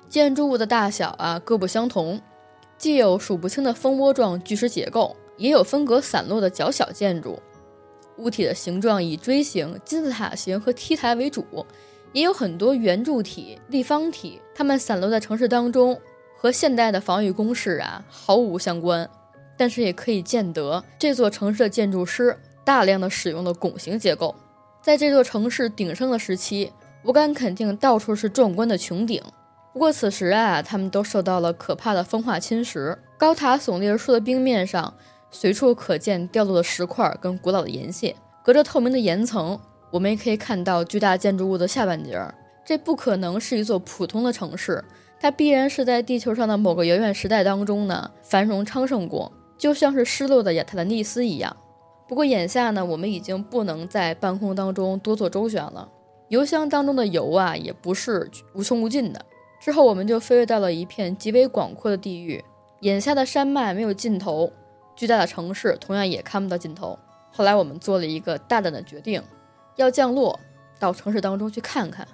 [0.08, 2.18] 建筑物的大小啊各不相同，
[2.78, 7.38] 既有数不清的蜂窝状巨石结构，也有分隔散落的较小建筑。
[8.16, 11.44] 物体的形状以锥形、金字塔形和梯台为主。
[12.14, 16.00] 也有很多圆柱体、立方体，它们散落在城市当中，
[16.34, 19.08] 和现代的防御工事啊毫无相关。
[19.58, 24.34] 但是也可以见得，这座城市的建筑师大量的使用了拱形结构。
[24.80, 29.22] 在这座城市鼎盛的时期，我敢肯定，到处是壮观的穹顶。
[29.72, 34.92] 不过此时啊，它们都受到了可怕的风化侵蚀，高塔耸立而出的冰面上，
[35.30, 39.58] 随处可见掉落的石块跟古老的岩屑，隔着透明的岩层。
[39.90, 44.84] 我们也可以看到巨大建筑物的下半截儿，这不可能是一座普通的城市，
[45.20, 51.56] 它必然是在地球上的某个遥远时代当中呢繁荣昌盛过，就像是失落的亚特兰蒂斯一样。
[52.08, 55.88] 不过眼下呢，我们已经不能在半空当中多做周旋了，
[56.28, 59.24] 油箱当中的油啊也不是无穷无尽的。
[59.60, 62.44] 之后我们就飞跃到了一片极为广阔的地域，
[62.80, 64.52] 眼下的山脉没有尽头，
[64.94, 66.98] 巨大的城市同样也看不到尽头。
[67.32, 69.22] 后来我们做了一个大胆的决定。
[69.78, 70.40] 要降落
[70.80, 72.04] 到城市当中去看看。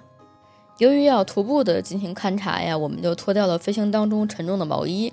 [0.77, 5.11] 由于要徒步的进行勘察呀，我们就脱掉了飞行当中沉重的毛衣，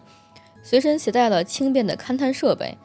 [0.62, 2.76] 随身携带了轻便的勘探设备，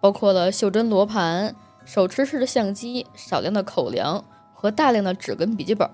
[0.00, 5.90] 包括了袖珍罗盘、手持式的相机、少量的口粮和大量的纸跟笔记本。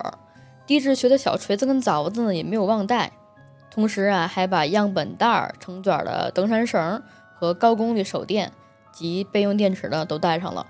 [0.72, 3.12] 地质学的小锤子跟凿子呢也没有忘带。
[3.70, 7.02] 同时啊，还把样本袋、成卷的登山绳
[7.34, 8.50] 和高功率手电
[8.90, 10.66] 及备用电池呢都带上了。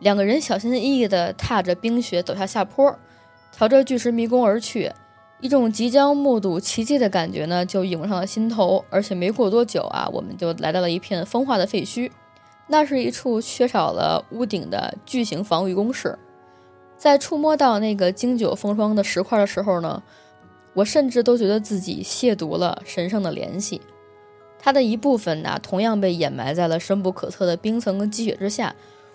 [0.00, 2.98] 两个人小心翼翼地踏着冰雪走下下坡，
[3.52, 4.90] 朝着巨石迷宫而去。
[5.42, 8.82] 一种即将目睹奇迹的感觉呢，就涌上了心头。
[8.88, 12.10] 而且没过多久啊，我们就来到了一片风化的废墟，
[12.68, 16.18] 那是一处缺少了屋顶的巨型防御工事。
[16.98, 20.02] 在触摸到那个经久风霜的石块的时候呢，
[20.74, 23.80] 我甚至都觉得自己亵渎了神圣的联系。
[24.58, 28.74] 它的一部分呢，同样被掩埋在了深不可测的冰层跟积雪之下。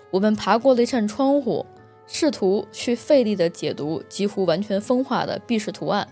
[0.10, 1.66] 我们爬过了一扇窗户，
[2.08, 6.08] 试图去费力地解读几乎完全风化的壁饰图案，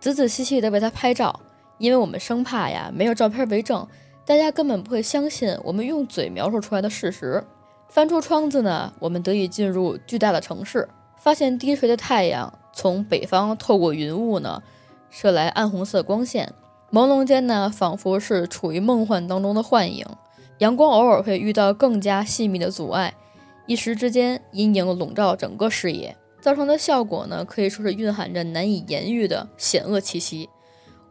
[0.00, 1.38] 仔仔细细地为它拍照，
[1.78, 3.86] 因为我们生怕呀没有照片为证，
[4.26, 7.44] 大家根本不会相信我们用嘴描述出来的事实。
[7.88, 10.88] 翻出窗子呢，我们得以进入巨大的城市，
[11.24, 14.62] 发现低垂的太阳从北方透过云雾呢，
[15.08, 16.52] 射来暗红色光线，
[16.92, 20.04] 朦胧间呢，仿佛是处于梦幻当中的幻影。
[20.58, 23.14] 阳光偶尔会遇到更加细密的阻碍。
[23.66, 30.50] 一时之间，阴影笼罩整个视野，造成的效果呢，可以说是蕴含着难以言喻的险恶气息。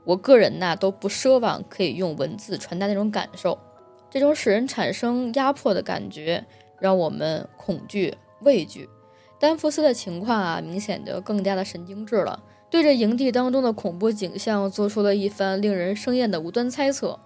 [0.03, 3.57] 我个人呐，都不奢望可以用文字传达那种感受。
[4.11, 6.45] 这种使人产生压迫的感觉，
[6.79, 8.87] 让我们恐惧、畏惧。
[9.43, 17.19] 丹佛斯的情况啊，明显就更加的神经质了，对着营地当中的恐怖景象，做出了一番令人生厌的无端猜测。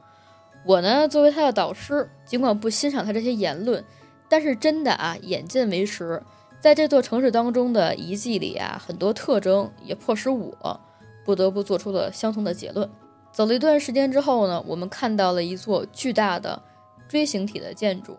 [0.65, 3.85] 我呢，作为他的导师，尽管不欣赏他这些言论。
[4.27, 6.23] 但是真的啊，眼见为实，
[6.59, 10.79] 在这座城市当中的遗迹里啊，很多特征也迫使我
[11.23, 12.89] 不得不做出了相同的结论。
[13.31, 16.59] 走了一段时间之后呢，我们看到了一座巨大的
[17.07, 18.17] 锥形体的建筑。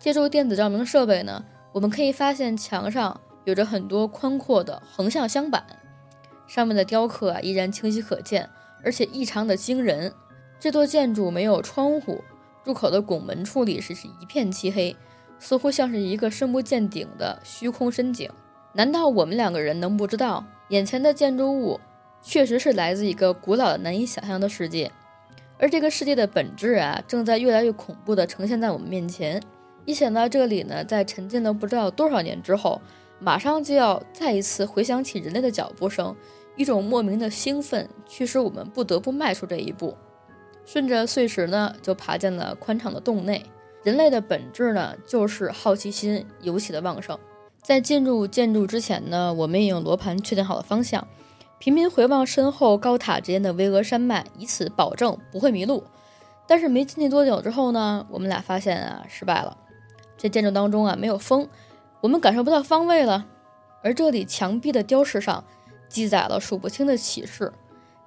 [0.00, 5.64] 借助电子照明设备呢，我们可以发现墙上有着很多宽阔的横向镶板，
[6.46, 8.50] 上面的雕刻啊依然清晰可见，
[8.84, 10.12] 而且异常的惊人。
[10.58, 12.22] 这座建筑没有窗户，
[12.64, 14.94] 入口的拱门处理是是一片漆黑。
[15.38, 18.30] 似乎像是一个深不见底的虚空深井。
[18.72, 21.78] 难道我们两个人能不知道，眼前的建筑物
[22.22, 24.90] 确实是来自一个古老的、难以想象的世界？
[25.58, 29.40] 而这个世界的本质啊，正在越来越恐怖地呈现在我们面前。
[29.84, 32.80] 一想到这里呢，在沉浸了不知道多少年之后，
[33.18, 36.14] 马上就要再一次回想起人类的脚步声，
[36.56, 39.96] 一种莫名的兴奋驱使我们不得不迈出这一步。
[40.64, 43.44] 顺着碎石呢，就爬进了宽敞的洞内。
[43.82, 47.16] 人类的本质呢，就是好奇心尤其的旺盛。
[47.62, 51.06] 在进入建筑之前呢，我们也用罗盘确定好了方向，
[51.58, 55.84] 频频回望身后高塔之间的巍峨山脉，以此保证不会迷路。
[56.48, 59.56] 但是没进去多久之后呢，我们俩发现啊，失败了。
[60.16, 61.48] 这建筑当中啊，没有风，
[62.06, 63.26] 我们感受不到方位了。
[63.82, 65.42] 而这里墙壁的雕饰上
[65.88, 67.52] 记载了数不清的启示，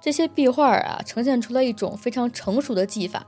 [0.00, 3.26] 这些壁画啊，呈现出了一种非常成熟的技法。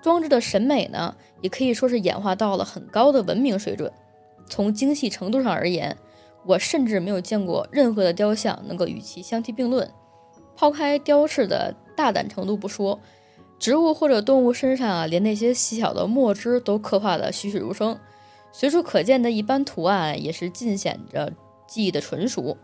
[0.00, 3.92] 装置的审美呢，也可以说是演化到了很高的文明水准。
[4.48, 5.94] 从精细程度上而言，
[6.46, 9.90] 我甚至没有见过任何的雕像能够与其相提并论。
[10.56, 12.98] 抛开雕饰的大胆程度不说，
[13.58, 17.98] 植物或者动物身上啊，连那些细小的墨汁都刻画得栩栩如生。
[18.56, 21.32] 随处可见的一般图案也是尽显着
[21.66, 22.56] 技艺的纯熟。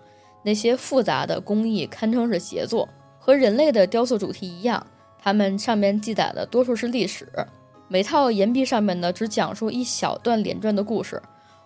[0.45, 2.89] 那些复杂的工艺堪称是杰作。
[3.19, 4.87] 和人类的雕塑主题一样，
[5.19, 7.29] 它们上面记载的多数是历史。
[7.89, 11.21] 每套岩壁上面呢，只讲述一小段连传的故事。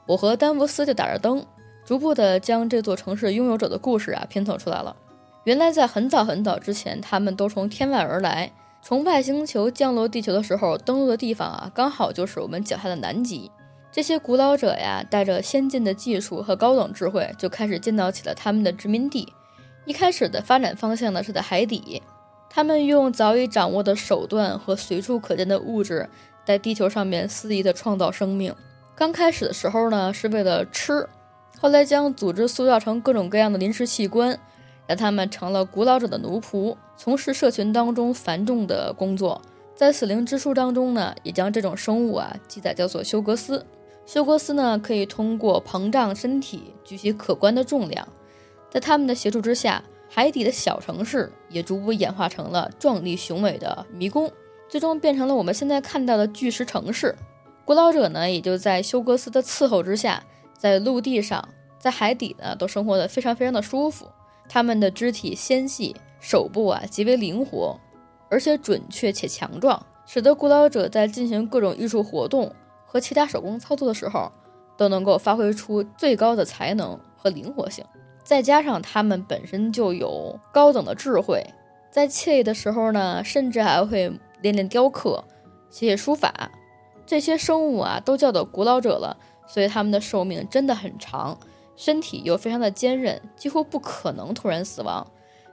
[0.07, 1.45] 我和丹佛斯就打着灯，
[1.85, 4.97] 逐步的将这座城市拥有者的故事啊拼凑出来了。
[5.45, 8.51] 原来在很早很早之前，他们都从天外而来，
[8.83, 13.51] 从外星球降落地球的时候，登陆的地方啊，刚好就是我们脚下的南极。
[13.95, 19.33] 这些古老者呀，带着先进的技术和高等智慧，就开始建造起了他们的殖民地。
[19.85, 22.03] 一开始的发展方向呢是在海底，
[22.51, 26.09] 他们用早已掌握的手段和随处可见的物质，
[26.45, 28.53] 在地球上面肆意的创造生命。
[28.97, 31.09] 刚开始的时候呢是为了吃，
[31.61, 34.37] 后来将组织塑造成各种各样的临时器官，
[34.89, 39.41] 让他们成了古老者的奴仆，从事社群当中繁重的工作。
[39.77, 43.65] 在死灵之书当中呢，也将这种生物啊记载叫做休格斯。
[44.07, 48.07] 休格斯呢可以通过膨胀身体举起可观的重量。
[48.71, 54.31] 在他们的协助之下，海底的小城市也逐步演化成了壮丽雄伟的迷宫，
[54.69, 57.17] 最终变成了我们现在看到的巨石城市。
[57.65, 60.23] 古老者呢，也就在休格斯的伺候之下，
[60.59, 64.07] 在陆地上、在海底呢，都生活的非常非常的舒服。
[64.49, 67.81] 他们的肢体纤细，手部啊极为灵活，
[68.29, 72.53] 而且准确且强壮，使得古老者在进行各种艺术活动
[72.95, 74.31] 和其他手工操作的时候，
[74.77, 77.85] 都能够发挥出最高的才能和灵活性。
[78.23, 81.45] 再加上他们本身就有高等的智慧，
[81.91, 85.25] 在惬意的时候呢，甚至还会练练雕刻、
[85.71, 86.53] 写写书法。
[87.05, 89.17] 这些生物啊，都叫做古老者了，
[89.49, 91.37] 所以他们的寿命真的很长，
[91.75, 95.05] 身体又非常的坚韧，几乎不可能突然死亡。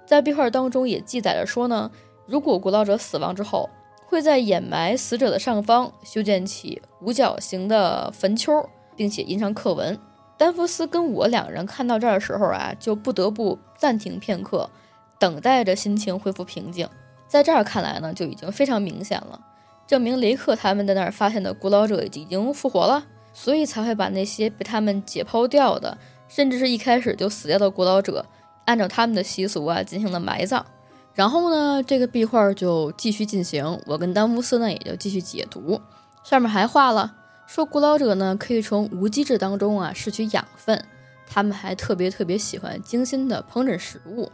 [0.06, 1.90] 在壁画当中也记载着说呢，
[2.28, 3.68] 如果古老者死亡之后，
[4.12, 8.52] 会在掩埋死者的上方修建起五角形的坟丘，
[8.94, 9.98] 并且印上刻文。
[10.38, 14.70] 丹佛斯跟我两人看到这儿的时候啊，就不得不暂停片刻，
[15.18, 16.90] 等待着心情恢复平静。
[17.26, 19.40] 在这儿看来呢，就已经非常明显了，
[19.88, 25.98] 证明雷克他们在那儿发现的古老者已经复活了，所以才会把那些被他们解剖掉的，
[26.28, 28.26] 甚至是一开始就死掉的古老者，
[28.66, 30.66] 按照他们的习俗啊进行了埋葬。
[31.14, 35.82] 然后呢，这个壁画就继续进行，我跟丹佛斯呢也就继续解读，
[36.24, 37.16] 上面还画了。
[37.46, 40.86] 说古老者呢，可以从无机质当中啊摄取养分，
[41.28, 44.32] 他们还特别特别喜欢精心的烹饪食物，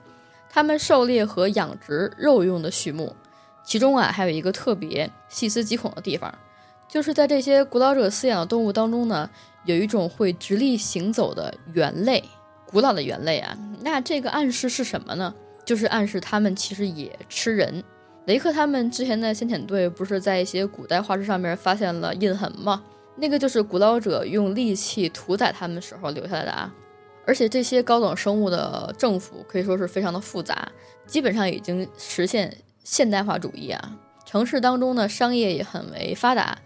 [0.52, 3.16] 他们狩猎和养殖肉用的畜牧，
[3.64, 6.32] 其中啊还有一个特别细思极恐的地方，
[6.88, 9.28] 就是在这些古老者饲养的动物当中呢，
[9.66, 12.24] 有一种会直立行走的猿类，
[12.68, 15.34] 古老的猿类啊，那这个暗示是什么呢？
[15.68, 17.84] 就是暗示他们其实也吃人。
[18.26, 22.82] 雷克他们之前的先遣队不是在一些古代画石上面发现了印痕吗？
[23.18, 26.74] 那个就是古老者用利器屠宰他们时候留下来的啊，
[27.26, 30.70] 而且这些高等生物的政府可以说是非常的复杂，
[31.06, 33.98] 基本上已经实现现代化主义啊。
[34.26, 36.58] 城市当中呢，商业也很为发达，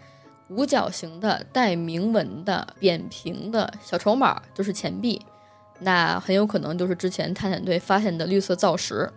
[0.48, 5.20] 五角形的带铭文的扁平的小筹码就是钱币，
[5.82, 9.10] 那很有可能就是之前探险队发现的绿色造石。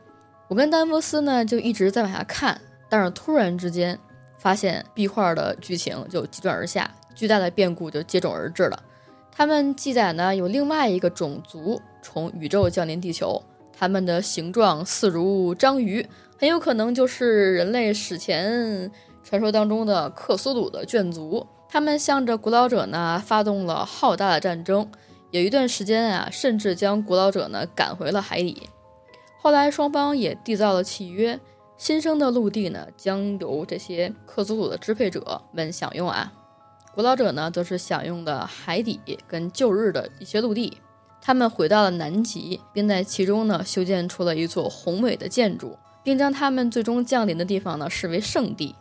[0.47, 3.97] 我跟丹佛斯呢就一直在往下看，但是突然之间
[4.37, 6.89] 发现壁画的剧情就急转而下。
[7.15, 8.83] 巨大的变故就接踵而至了。
[9.31, 16.05] 他们记载呢，有另外一个种族从宇宙降临地球，他们的形状似如章鱼，
[16.37, 18.91] 很有可能就是人类史前
[19.23, 21.45] 传说当中的克苏鲁的眷族。
[21.69, 24.87] 他们向着古老者呢发动了浩大的战争，
[25.35, 28.69] 有一段时间啊，甚至将古老者呢赶回了海底。
[29.37, 31.37] 后来双方也缔造了契约，
[31.77, 36.31] 新生的陆地呢将由这些克苏鲁的支配者们享用啊。
[36.93, 40.77] 古老者呢，则是享用的海底跟旧日的一些陆地。
[41.21, 48.73] 他们回到了南极，并在其中呢修建出了一座宏伟的建筑，并将他们最终降临的地方呢视为圣地。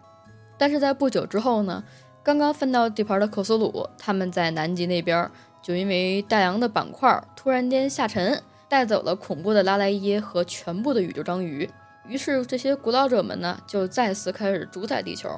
[0.56, 1.82] 但是在不久之后呢，
[2.22, 5.28] 刚刚分到地盘的克苏鲁，他们在南极那边
[5.64, 11.68] 就因为大洋的板块突然间下沉，带走了恐怖的拉莱耶和全部的宇宙章鱼。
[12.06, 15.30] 于是这些古老者们呢，就再次开始主宰地球。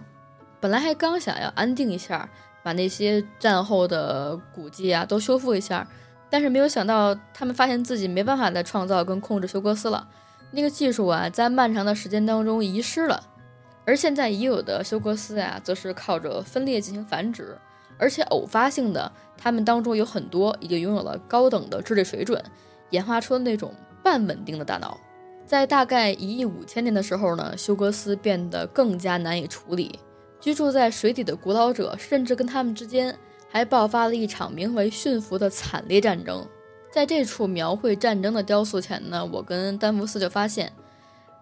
[0.60, 2.28] 本来还刚想要安定一下。
[2.62, 5.86] 把那些战后的古迹啊都修复一下，
[6.28, 10.08] 但是没有想到他们发现自己没办法再创造跟控制休格斯了，
[10.50, 13.22] 那个技术啊在漫长的时间当中遗失了，
[13.84, 17.56] 而现在已有的休格斯啊则是靠着分裂进行繁殖，
[17.99, 22.42] 而且偶发性的，他们当中有很多已经拥有了高等的智力水准，
[22.90, 24.99] 演化出了那种半稳定的大脑。
[25.47, 29.99] 在大概一亿五千年的时候呢，休格斯变得更加难以处理。
[30.40, 33.16] 居住在水底的古老者甚至跟他们之间
[33.49, 36.47] 还爆发了一场名为“驯服”的惨烈战争。
[36.92, 40.72] 在这处描绘战争的雕塑前呢，我跟丹弗斯就发现，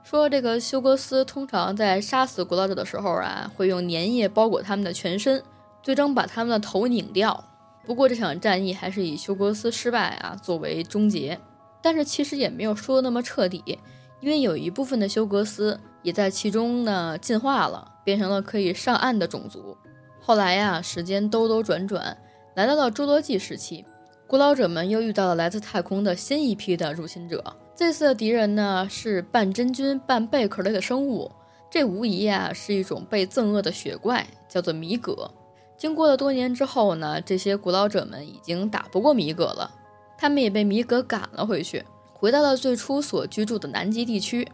[0.03, 5.43] 说这个休格斯通常在杀死古老者的时候啊，会用粘液包裹他们的全身。
[5.85, 7.45] 最终把他们的头拧掉。
[7.85, 11.39] 不过这场战役还是以休格斯失败啊作为终结。
[11.83, 13.63] 但是其实也没有说的那么彻底，
[14.21, 19.77] 因为有一部分的休格斯也在其中呢进化了，变成了可以上岸的种族。
[20.19, 22.17] 后来呀，时间兜兜转转，
[22.55, 23.85] 来到了侏罗纪时期，
[24.27, 27.45] 古老者们又遇到了来自太空的新一批的入侵者。
[27.77, 31.31] 这次的敌人呢是半真菌半贝壳类的生物，
[31.71, 35.31] 这无疑啊是一种被憎恶的雪怪，叫做米葛。
[35.85, 39.71] 经过了多年之后呢，这些古老者们已经打不过米格了，
[40.17, 44.49] 他们也被米格赶了回去，回到了最初所居住的南极地区。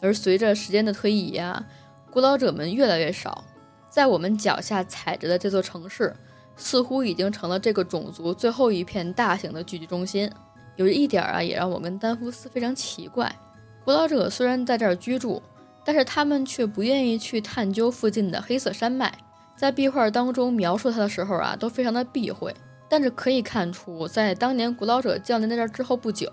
[0.00, 1.62] 而随着时间的推移啊，
[2.10, 3.44] 古老者们越来越少，
[3.90, 6.16] 在我们脚下踩着的这座城市，
[6.56, 10.30] 似乎已经成了这个种族最后一片大型的聚集中心。
[10.76, 13.30] 有一点啊，也让我跟丹夫斯非常奇怪：
[13.84, 15.42] 古老者虽然在这儿居住，
[15.84, 19.12] 但是他们却不愿意去探究附近的黑色山脉。
[19.56, 22.54] 在壁画当中描述他的时候啊，都非常的避讳。
[22.88, 26.30] 但是可以看出，在当年古老者降临在这之后不久，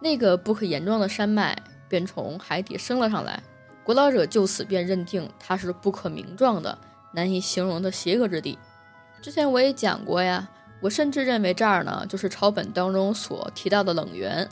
[0.00, 3.42] 那个不可言状的山脉便从海底升了上来。
[3.82, 6.78] 古老者就此便认定它是不可名状的、
[7.12, 8.56] 难以形容的邪恶之地。
[9.20, 10.48] 之前我也讲过呀，
[10.80, 14.48] 我甚至认为这儿呢就是抄本当中所提到的冷源。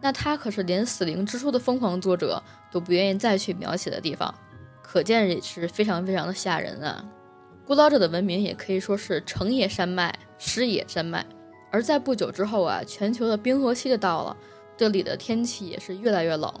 [0.00, 2.42] 那它可是连死灵之书的疯狂作者
[2.72, 4.34] 都不愿意再去描写的地方，
[4.82, 7.04] 可见也是非常非常的吓人啊。
[7.64, 11.24] 古老者的文明也可以说是成也山脉，失也山脉。
[11.70, 14.36] 而在不久之后啊，全球的冰河期就到了，
[14.76, 16.52] 这里的天气也是越来越冷，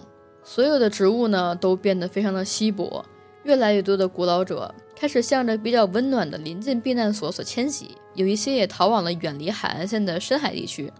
[0.42, 3.04] 所有的植物呢都变得非常的稀薄，
[3.42, 10.90] 越来越多的古老者开始向着比较温暖的临近避难所所迁徙，有一些也逃往了远离海岸线的深海地区。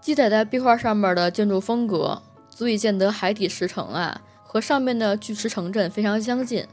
[0.00, 6.64] 记载在壁画上面的建筑风格，足以见得海底石城啊和上面的巨石城镇非常相近。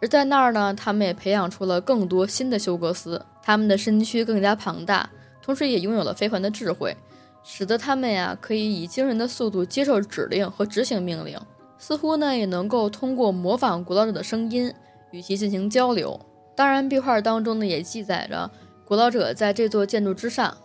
[0.00, 5.08] 而在那儿呢，他们也培养出了更多新的休格斯，他们的身躯更加庞大，
[5.42, 6.96] 同时也拥有了非凡的智慧，
[7.44, 11.38] 使得他们呀可以以惊人的速度接受指令和执行命令，
[11.78, 14.72] 似乎呢也能够通过模仿古老者的声音
[15.10, 16.18] 与其进行交流。
[16.56, 18.50] 当然，壁画当中呢也记载着
[18.86, 20.56] 古老者在这座建筑之上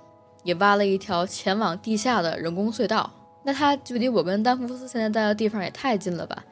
[0.43, 3.11] 也挖了一条前往地下的人工隧道。
[3.43, 6.43] 那它距离我跟丹弗斯现在待的地方也太近了吧？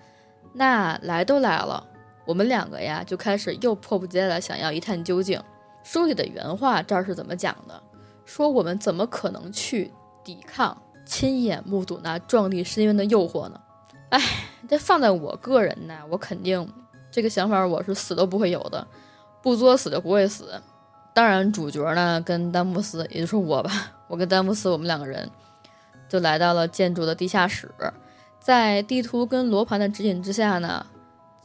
[0.53, 1.87] 那来都来了。
[2.25, 5.41] 我们两个呀，就开始又迫不及待的想要一探究竟。
[5.83, 7.81] 书里的原话这儿是怎么讲的？
[8.25, 9.91] 说我们怎么可能去
[10.23, 13.59] 抵抗、亲眼目睹那壮丽深渊的诱惑呢？
[14.07, 14.21] 哎，
[14.69, 16.65] 这放在我个人呢，我肯定
[17.11, 18.87] 这个想法我是死都不会有的，
[19.41, 20.61] 不作死就不会死。
[21.13, 25.29] 当然，主角呢跟丹姆斯，也就是我吧，我跟丹姆斯，我们两个人
[26.07, 27.69] 就来到了建筑的地下室，
[28.39, 30.85] 在地图跟罗盘的指引之下呢。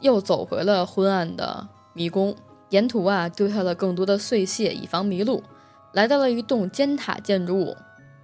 [0.00, 2.34] 又走回了昏暗的迷宫，
[2.70, 5.42] 沿途啊丢下了更多的碎屑，以防迷路。
[5.92, 7.76] 来到了一栋尖塔建筑物，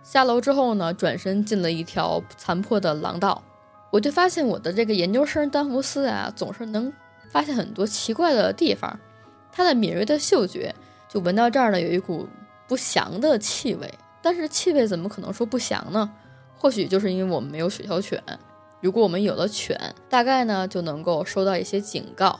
[0.03, 3.43] 下楼之后呢，转身进了一条残破的廊道。
[3.91, 6.93] 我就发现我的这个研究生丹弗斯啊，总是能
[7.31, 8.99] 发现很多奇怪的地方。
[9.51, 10.75] 他的敏锐的嗅觉
[11.09, 12.29] 就闻到这儿呢，有一股
[12.69, 13.93] 不祥的气味。
[14.21, 16.11] 但是气味怎么可能说不祥呢？
[16.57, 18.23] 或许就是因为我们没有雪橇犬。
[18.85, 19.81] 如果我们有了犬，
[20.11, 22.39] 大概呢就能够收到一些警告。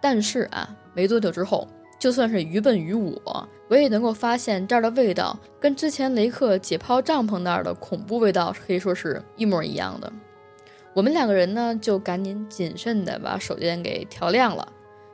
[0.00, 1.68] 但是啊，没多久之后，
[2.00, 10.12] 就算是愚笨于我，我也能够发现这儿的味道跟之前雷克解剖帐篷那儿的恐怖味道可以说是一模一样的。
[10.94, 14.66] 我们两个人呢就赶紧谨慎地把手电给调亮了，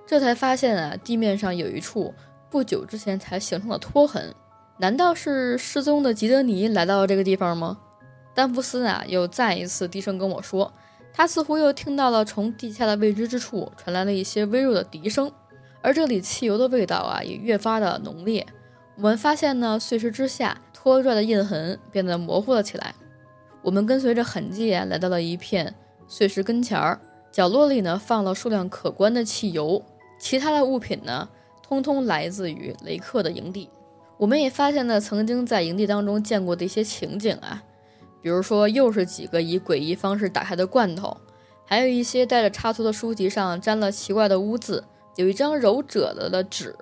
[0.06, 2.14] 这才发现啊，地面上有一处
[2.48, 4.34] 不久之前才形成的拖痕。
[4.78, 7.76] 难道是失踪的吉德尼来到了这个地方吗？
[8.40, 10.72] 丹弗斯啊，又再一次低声跟我说，
[11.12, 15.30] 他似乎又听到了从地下的未知之处传来了一些微弱的笛声，
[15.82, 18.46] 而这里汽油的味道啊，也越发的浓烈。
[18.96, 22.94] 我们发现呢，碎石之下拖拽的印痕变得模糊了起来。
[23.60, 25.74] 我们跟随着痕迹，来到了一片
[26.08, 26.98] 碎石跟前儿，
[27.30, 29.84] 角落里呢放了数量可观的汽油，
[30.18, 31.28] 其他的物品呢，
[31.62, 33.68] 通通来自于雷克的营地。
[34.16, 37.62] 我们也发现了曾经在营地当中见过的一些情景啊。
[38.22, 41.16] 比如说，又是几个以诡异方式打开的罐头，
[41.64, 44.84] 还有一些带着插图的书籍上沾了奇怪的污渍，
[45.16, 46.76] 有一张揉褶子的纸，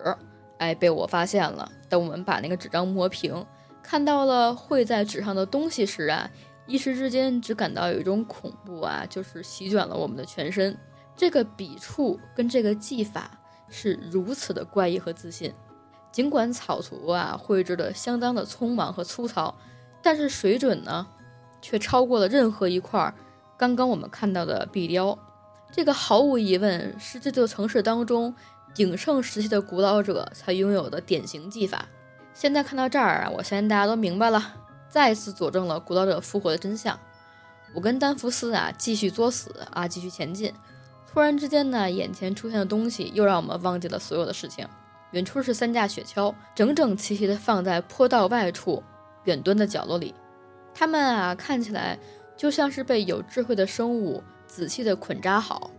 [0.59, 1.71] 哎，被我发现了。
[1.89, 3.45] 等我们把那个纸张磨平，
[3.83, 6.31] 看到了绘在纸上的东西时啊，
[6.67, 10.77] 一时之间只感到有一种恐怖啊，就是席卷了我们的全身。
[11.17, 13.31] 这个笔触跟这个技法
[13.69, 15.53] 是如此的怪异和自信。
[16.13, 19.55] 尽管草图啊绘制的相当的匆忙和粗糙，
[20.03, 21.07] 但是水准呢，
[21.61, 23.15] 却超过了任何一块
[23.57, 25.19] 刚刚我们看到的壁雕。
[25.71, 28.35] 这个毫无疑问是这座城市当中
[28.75, 31.87] 鼎盛时期的古老者才拥有的典型技法。
[32.33, 34.55] 现在看到这儿啊，我相信大家都明白了，
[34.89, 36.99] 再次佐证了古老者复活的真相。
[37.75, 40.55] 我跟丹弗斯啊继续作死啊，继续前进。
[41.11, 44.67] 突然之间呢，眼前出现的东西又让我们忘记了所有的事情。
[45.11, 48.83] 远处是三架雪橇，整整齐齐地放在坡道外处
[49.25, 50.15] 远端的角落里。
[50.79, 51.99] 它们啊，看起来
[52.37, 55.73] 就像是被有智慧的生物仔细地捆扎好，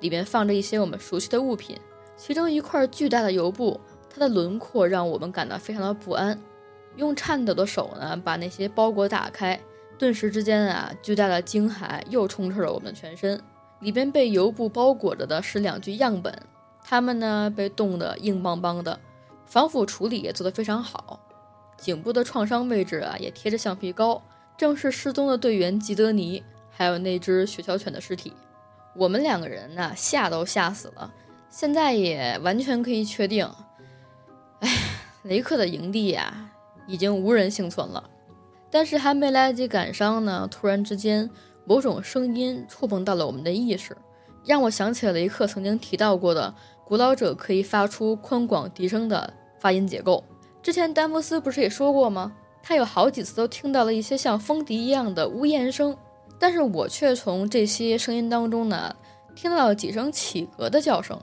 [0.00, 1.80] 里面放着一些我们熟悉的物品。
[2.18, 3.80] 其中一块巨大的油布，
[4.10, 6.38] 它的轮廓让我们感到非常的不安。
[6.96, 9.58] 用颤抖的手呢，把那些包裹打开，
[9.96, 13.40] 顿时之间啊，巨大的惊骇又充斥了我们的全身。
[13.80, 16.38] 里边被油布包裹着的是两具样本。
[16.84, 19.00] 他们呢被冻得硬邦邦的，
[19.46, 21.18] 防腐处理也做得非常好，
[21.78, 24.22] 颈部的创伤位置啊也贴着橡皮膏，
[24.62, 26.40] 正是失踪的队员吉德尼，
[26.70, 28.32] 还有那只雪橇犬的尸体。
[28.94, 31.12] 我们两个人呢吓都吓死了，
[31.50, 33.44] 现在也完全可以确定，
[34.60, 34.70] 哎，
[35.24, 36.48] 雷克的营地呀
[36.86, 38.08] 已经无人幸存了。
[38.70, 41.28] 但是还没来得及感伤呢，突然之间
[41.64, 43.96] 某种声音触碰到了我们的意识，
[44.44, 46.54] 让我想起了雷克曾经提到过的。
[46.86, 50.22] 古老者可以发出宽广笛声的发音结构。
[50.62, 52.32] 之前丹佛斯不是也说过吗？
[52.62, 55.96] 他有好几次都听到了一些像风笛一样的呜咽声，
[56.38, 58.94] 但是我却从这些声音当中呢，
[59.34, 61.18] 听到了几声企鹅的叫声。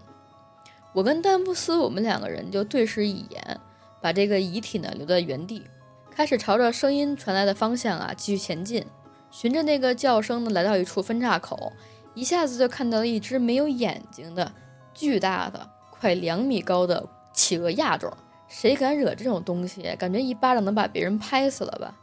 [0.93, 3.59] 我跟丹布斯，我们两个人就对视一眼，
[4.01, 5.63] 把这个遗体呢留在原地，
[6.11, 8.85] 开始朝着声音传来的方向啊继续前进，
[9.31, 11.71] 循着那个叫声呢来到一处分岔口，
[12.13, 14.51] 一下子就看到了一只没有眼睛的。
[14.91, 18.11] 巨大的、快两米高的企鹅亚种，
[18.49, 19.95] 谁敢惹这种东西？
[19.97, 21.95] 感觉一巴掌能把别人拍死了吧？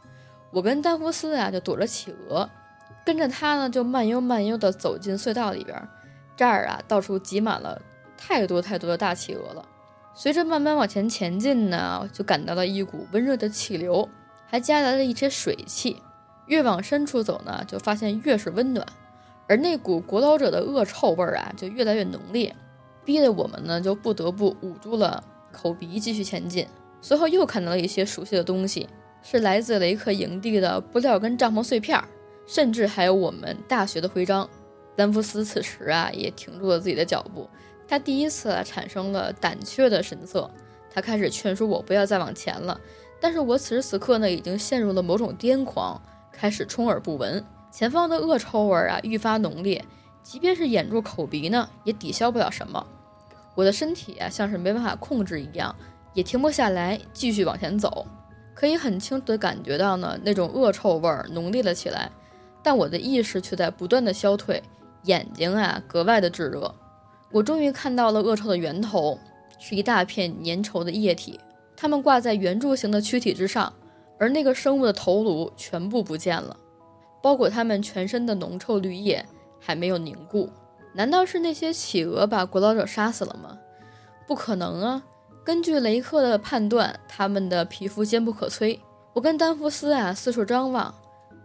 [0.49, 2.49] 我跟丹弗斯啊就躲着企鹅，
[3.05, 5.77] 跟着他呢就慢悠慢悠地走进隧道里边。
[6.37, 7.79] 这儿啊到处挤满了
[8.17, 9.65] 太多太多的大企鹅了。
[10.15, 14.07] 随着慢慢往前前进呢，就感到了一股温热的气流，
[14.47, 16.01] 还夹杂着一些水汽。
[16.47, 18.87] 越往深处走呢，就发现越是温暖，
[19.49, 22.55] 而那股古老者的恶臭味儿啊就越来越浓烈。
[23.03, 25.21] 逼得我们呢，就不得不捂住了
[25.57, 26.67] 口鼻，继续前进。
[27.01, 28.87] 随后又看到了一些熟悉的东西，
[29.23, 31.99] 是来自雷克营地的布料跟帐篷碎片，
[32.45, 34.47] 甚至还有我们大学的徽章。
[34.95, 37.49] 丹弗斯此时啊，也停住了自己的脚步，
[37.87, 40.49] 他第一次产生了胆怯的神色。
[40.93, 42.79] 他开始劝说我不要再往前了，
[43.19, 45.99] 但是我此时此刻呢，已经陷入了某种癫狂，
[46.31, 47.43] 开始充耳不闻。
[47.71, 49.83] 前方的恶臭味啊，愈发浓烈，
[50.23, 52.83] 即便是掩住口鼻呢，也抵消不了什么。
[53.57, 55.75] 我的身体啊，像是没办法控制一样，
[56.13, 58.05] 也停不下来，继续往前走。
[58.53, 62.11] 可以很清楚地感觉到呢，那种恶臭味儿浓烈了起来。
[62.61, 64.61] 但我的意识却在不断的消退，
[65.05, 66.71] 眼睛啊格外的炙热。
[67.31, 69.17] 我终于看到了恶臭的源头，
[69.57, 71.39] 是一大片粘稠的液体，
[71.75, 73.73] 它们挂在圆柱形的躯体之上，
[74.19, 76.55] 而那个生物的头颅全部不见了，
[77.23, 79.25] 包裹它们全身的浓臭绿液
[79.59, 80.47] 还没有凝固。
[80.97, 83.55] 难道是那些企鹅把古老者杀死了吗？
[84.25, 85.03] 不可能啊！
[85.43, 88.79] 根据雷克的判断，他们的皮肤坚不可摧。
[89.13, 90.91] 我跟丹弗斯啊四处张望，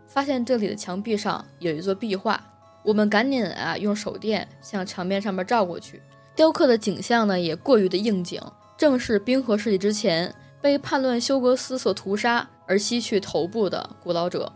[0.07, 2.43] 发现这里的墙壁上有一座壁画。
[2.83, 6.01] 我们赶紧啊用手电向墙面上面照过去，
[6.35, 8.41] 雕刻的景象呢也过于的应景，
[8.79, 14.51] 正是冰河世纪之前被叛乱休格斯所屠杀而吸去头部的古老者。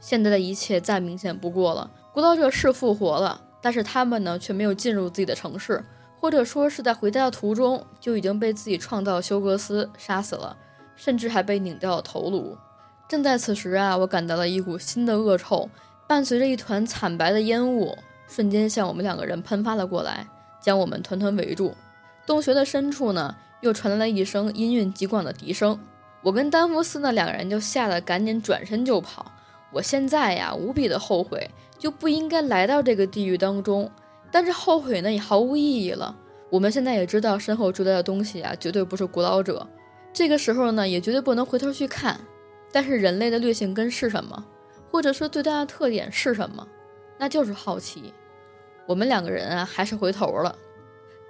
[0.00, 3.40] 现在的一切再明显不过了，古老者是复活了。
[3.64, 5.82] 但是他们呢，却没有进入自己的城市，
[6.20, 10.54] 或者说是在回家的途中就已经被自己创造休格斯杀死了，
[10.94, 12.54] 甚至还被拧掉了头颅。
[13.08, 15.66] 正在此时啊，我感到了一股新的恶臭，
[16.06, 17.96] 伴随着一团惨白的烟雾，
[18.28, 20.26] 瞬间向我们两个人喷发了过来，
[20.60, 21.74] 将我们团团围住。
[22.26, 25.80] 洞穴的深处呢，又传来了一声音韵极广的笛声。
[26.20, 29.32] 我跟丹弗斯呢两个人就吓得赶紧转身就跑。
[29.72, 31.48] 我现在呀，无比的后悔。
[31.84, 33.90] 就不应该来到这个地狱当中，
[34.32, 36.16] 但是后悔呢也毫无意义了。
[36.48, 39.68] 我们现在也知道身后追来的东西啊，绝对不是古老者。
[40.10, 42.18] 这个时候呢，也绝对不能回头去看。
[42.72, 44.42] 但是人类的劣性根是什么，
[44.90, 46.66] 或者说最大的特点是什么？
[47.18, 48.14] 那就是好奇。
[48.86, 50.56] 我们两个人啊，还是回头了。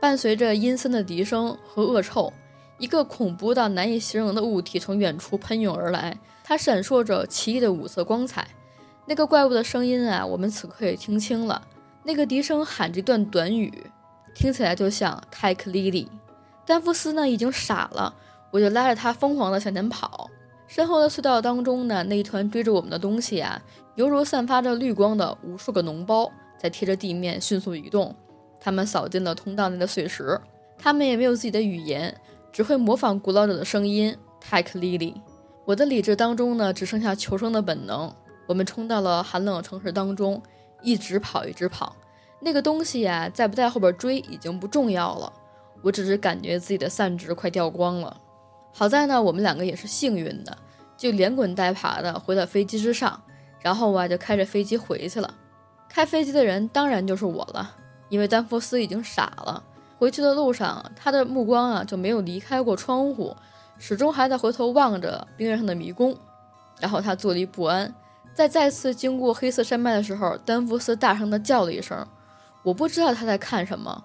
[0.01, 2.33] 伴随着阴森的笛声和恶臭，
[2.79, 8.47] 一个恐怖到难以形容的物体从远处喷涌而来，它闪烁着奇异的五色光彩。
[9.07, 11.61] 那个怪物的声音啊，我们此刻也听清了。
[12.03, 13.91] 那个笛声喊着一段短语，
[14.35, 16.09] 听起来就像泰克莉莉。
[16.67, 18.15] 丹夫斯呢已经傻了，
[18.51, 20.31] 我就拉着他疯狂地向前跑。
[20.67, 23.61] 身后的隧道当中呢，那一团追着我们的东西啊，
[23.97, 28.15] 犹如散发着绿光的无数个脓包，在贴着地面迅速移动。
[28.59, 30.41] 他们扫进了通道内的碎石。
[30.79, 32.15] 他们也没有自己的语言，
[32.51, 34.17] 只会模仿古老者的声音。
[34.41, 35.15] 泰克莉莉，
[35.65, 38.13] 我的理智当中呢，只剩下求生的本能。
[38.47, 40.43] 我们冲到了寒冷的城市当中，
[40.83, 41.95] 一直跑，一直跑。
[42.41, 45.33] 那个东西呀，在不在后边追已经不重要了。
[45.83, 48.17] 我只是感觉自己的散值快掉光了。
[48.73, 50.57] 好在呢，我们两个也是幸运的，
[50.97, 53.21] 就连滚带爬的回到飞机之上，
[53.61, 55.33] 然后啊，就开着飞机回去了。
[55.89, 57.77] 开飞机的人当然就是我了，
[58.09, 59.63] 因为丹佛斯已经傻了。
[59.97, 63.35] 回去的路上，他的目光啊就没有离开过窗户，
[63.79, 66.15] 始终还在回头望着冰原上的迷宫。
[66.81, 67.95] 然后他坐立不安，
[68.35, 72.05] 在再次经过黑色山脉的时候，丹佛斯大声地叫了一声。
[72.65, 74.05] 我不知道他在看什么，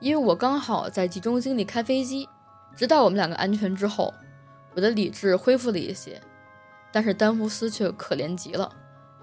[0.00, 2.28] 因为我刚好在集中精力开飞机。
[2.74, 4.12] 直到我们两个安全之后，
[4.74, 6.20] 我的理智恢复了一些，
[6.90, 8.70] 但是丹弗斯却可怜极了。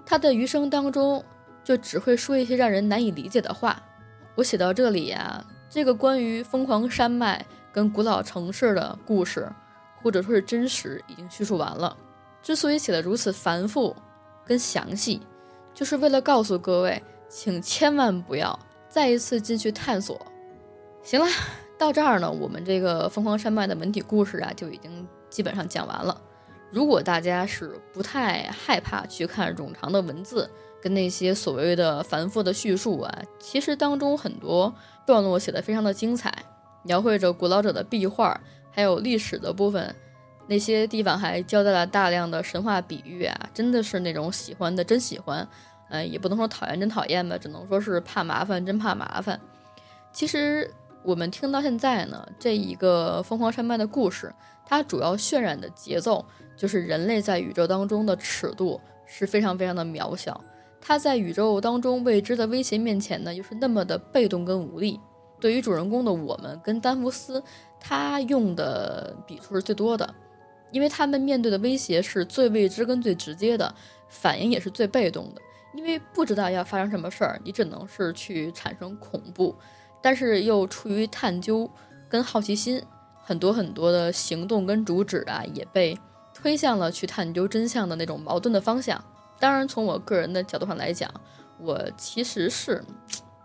[0.06, 1.22] 他的余生当中
[1.62, 3.82] 就只会说一些让人难以理解的话。
[4.34, 5.44] 我写到这里呀。
[5.68, 9.50] 这个关于疯狂山脉跟古老城市的故事，
[10.00, 11.94] 或者说是真实，已经叙述完了。
[12.40, 13.94] 之所以写的如此繁复
[14.46, 15.20] 跟详细，
[15.74, 20.20] 就是为了告诉各位，请千万不要再一次进去探索。
[21.02, 21.26] 行了，
[21.76, 26.20] 到这儿呢，我们这个疯狂山脉的文体故事啊，就已经基本上讲完了。
[26.70, 30.50] 如果大家是不太害怕去看冗长的文字，
[30.82, 34.74] 跟那些所谓的繁复的叙述啊，其实当中很多
[35.06, 36.32] 段落写的非常的精彩，
[36.82, 38.40] 描绘着古老者的壁画，
[38.70, 39.94] 还有历史的部分，
[40.46, 45.46] 那些地方还交代了大量的神话比喻啊，真的是那种喜欢的真喜欢，
[45.90, 49.40] 嗯，也不能说讨厌真讨厌吧，只能说是怕麻烦真怕麻烦。
[50.12, 50.70] 其实
[51.02, 54.32] 我们听到现在呢，这一个疯狂山脉的故事，
[54.64, 56.24] 它主要渲染的节奏
[56.56, 60.40] 就是人类在宇宙当中的尺度是非常非常的渺小。
[60.80, 65.00] 它在宇宙当中未知的威胁面前呢，又是那么的被动跟无力。
[65.40, 67.42] 对于主人公的我们跟丹弗斯，
[67.78, 70.14] 他用的笔触是最多的，
[70.70, 73.74] 因为他们面对的威胁是最未知跟最直接的，
[74.08, 75.40] 反应也是最被动的。
[75.74, 79.54] 因为不知道要发生什么事儿，你只能是去产生恐怖，
[80.02, 81.70] 但是又出于探究
[82.08, 82.82] 跟好奇心，
[83.22, 85.98] 很多很多的行动跟主旨啊，也被
[86.32, 89.02] 推向了去探究真相的那种矛盾的方向。
[89.38, 91.10] 当然，从我个人的角度上来讲，
[91.58, 92.82] 我其实是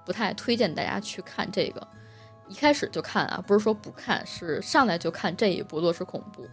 [0.06, 1.86] 不太推荐大家去看这个。
[2.48, 6.44] 一开始就看啊，不是说不看，是上来就看这一部《落实恐怖》。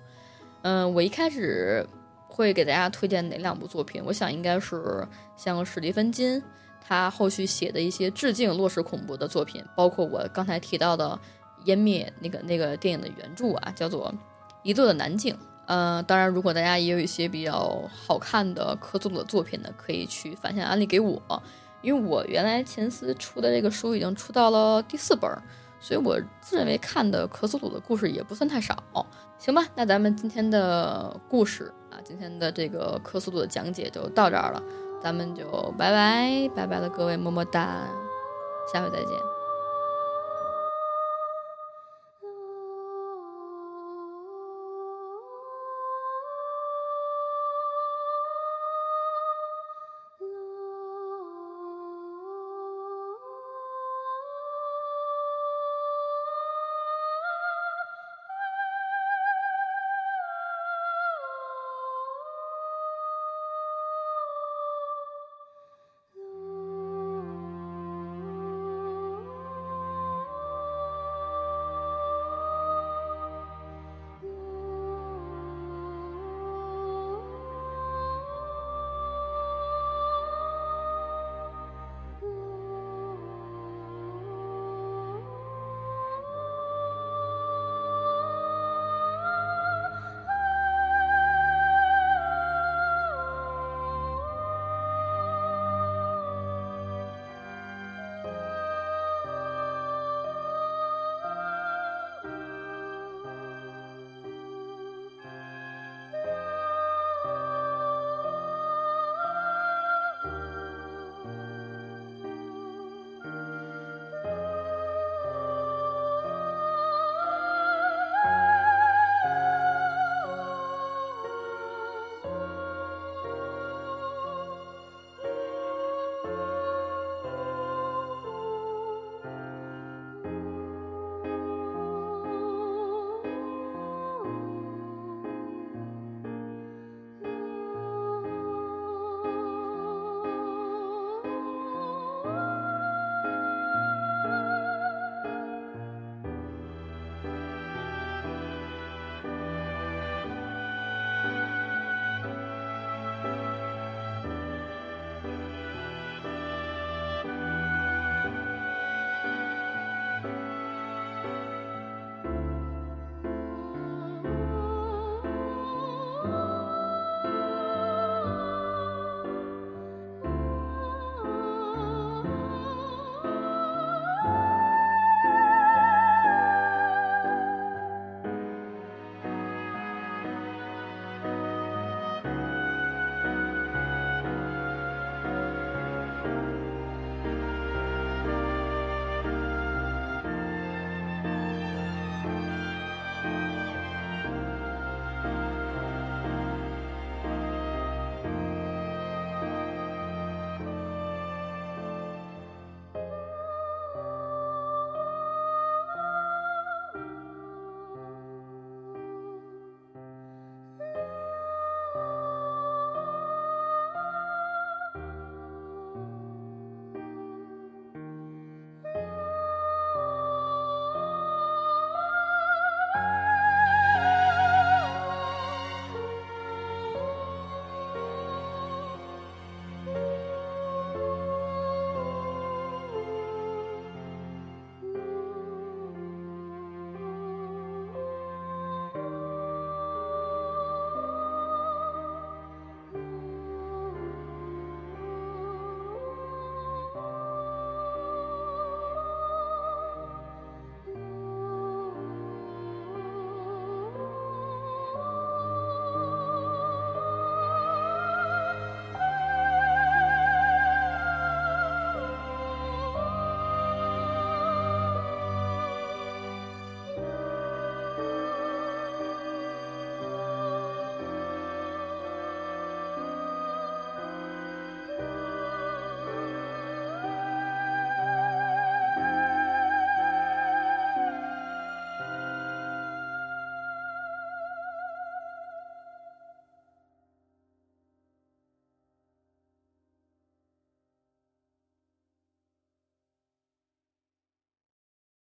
[0.69, 1.87] 嗯，我一开始
[2.27, 4.03] 会给大家推荐哪两部作品？
[4.05, 5.03] 我想应该是
[5.35, 6.43] 像史蒂芬金
[6.87, 11.19] 他后续写的一些致敬《落实恐怖》的作品，包括我刚才提到的
[11.67, 14.13] 《湮灭》那个那个电影的原著啊，叫做
[14.63, 15.35] 《一座的南境》。
[15.65, 21.43] 呃，当然，如果大家也有一些比较好看的科苏鲁的作品呢，可以去反向安利给我，
[21.81, 25.31] 因为我原来前司出的这个书已经出到了第四本，
[25.81, 28.77] 所以我自认为看的克苏鲁的故事也不算太少，
[29.39, 29.65] 行吧？
[29.75, 34.63] 那咱们今天的故事啊，今天的这个克苏鲁的讲解就到这儿了，
[35.03, 35.45] 咱们就
[35.79, 37.87] 拜拜拜拜了，各位么么哒，
[38.73, 39.38] 下回再见。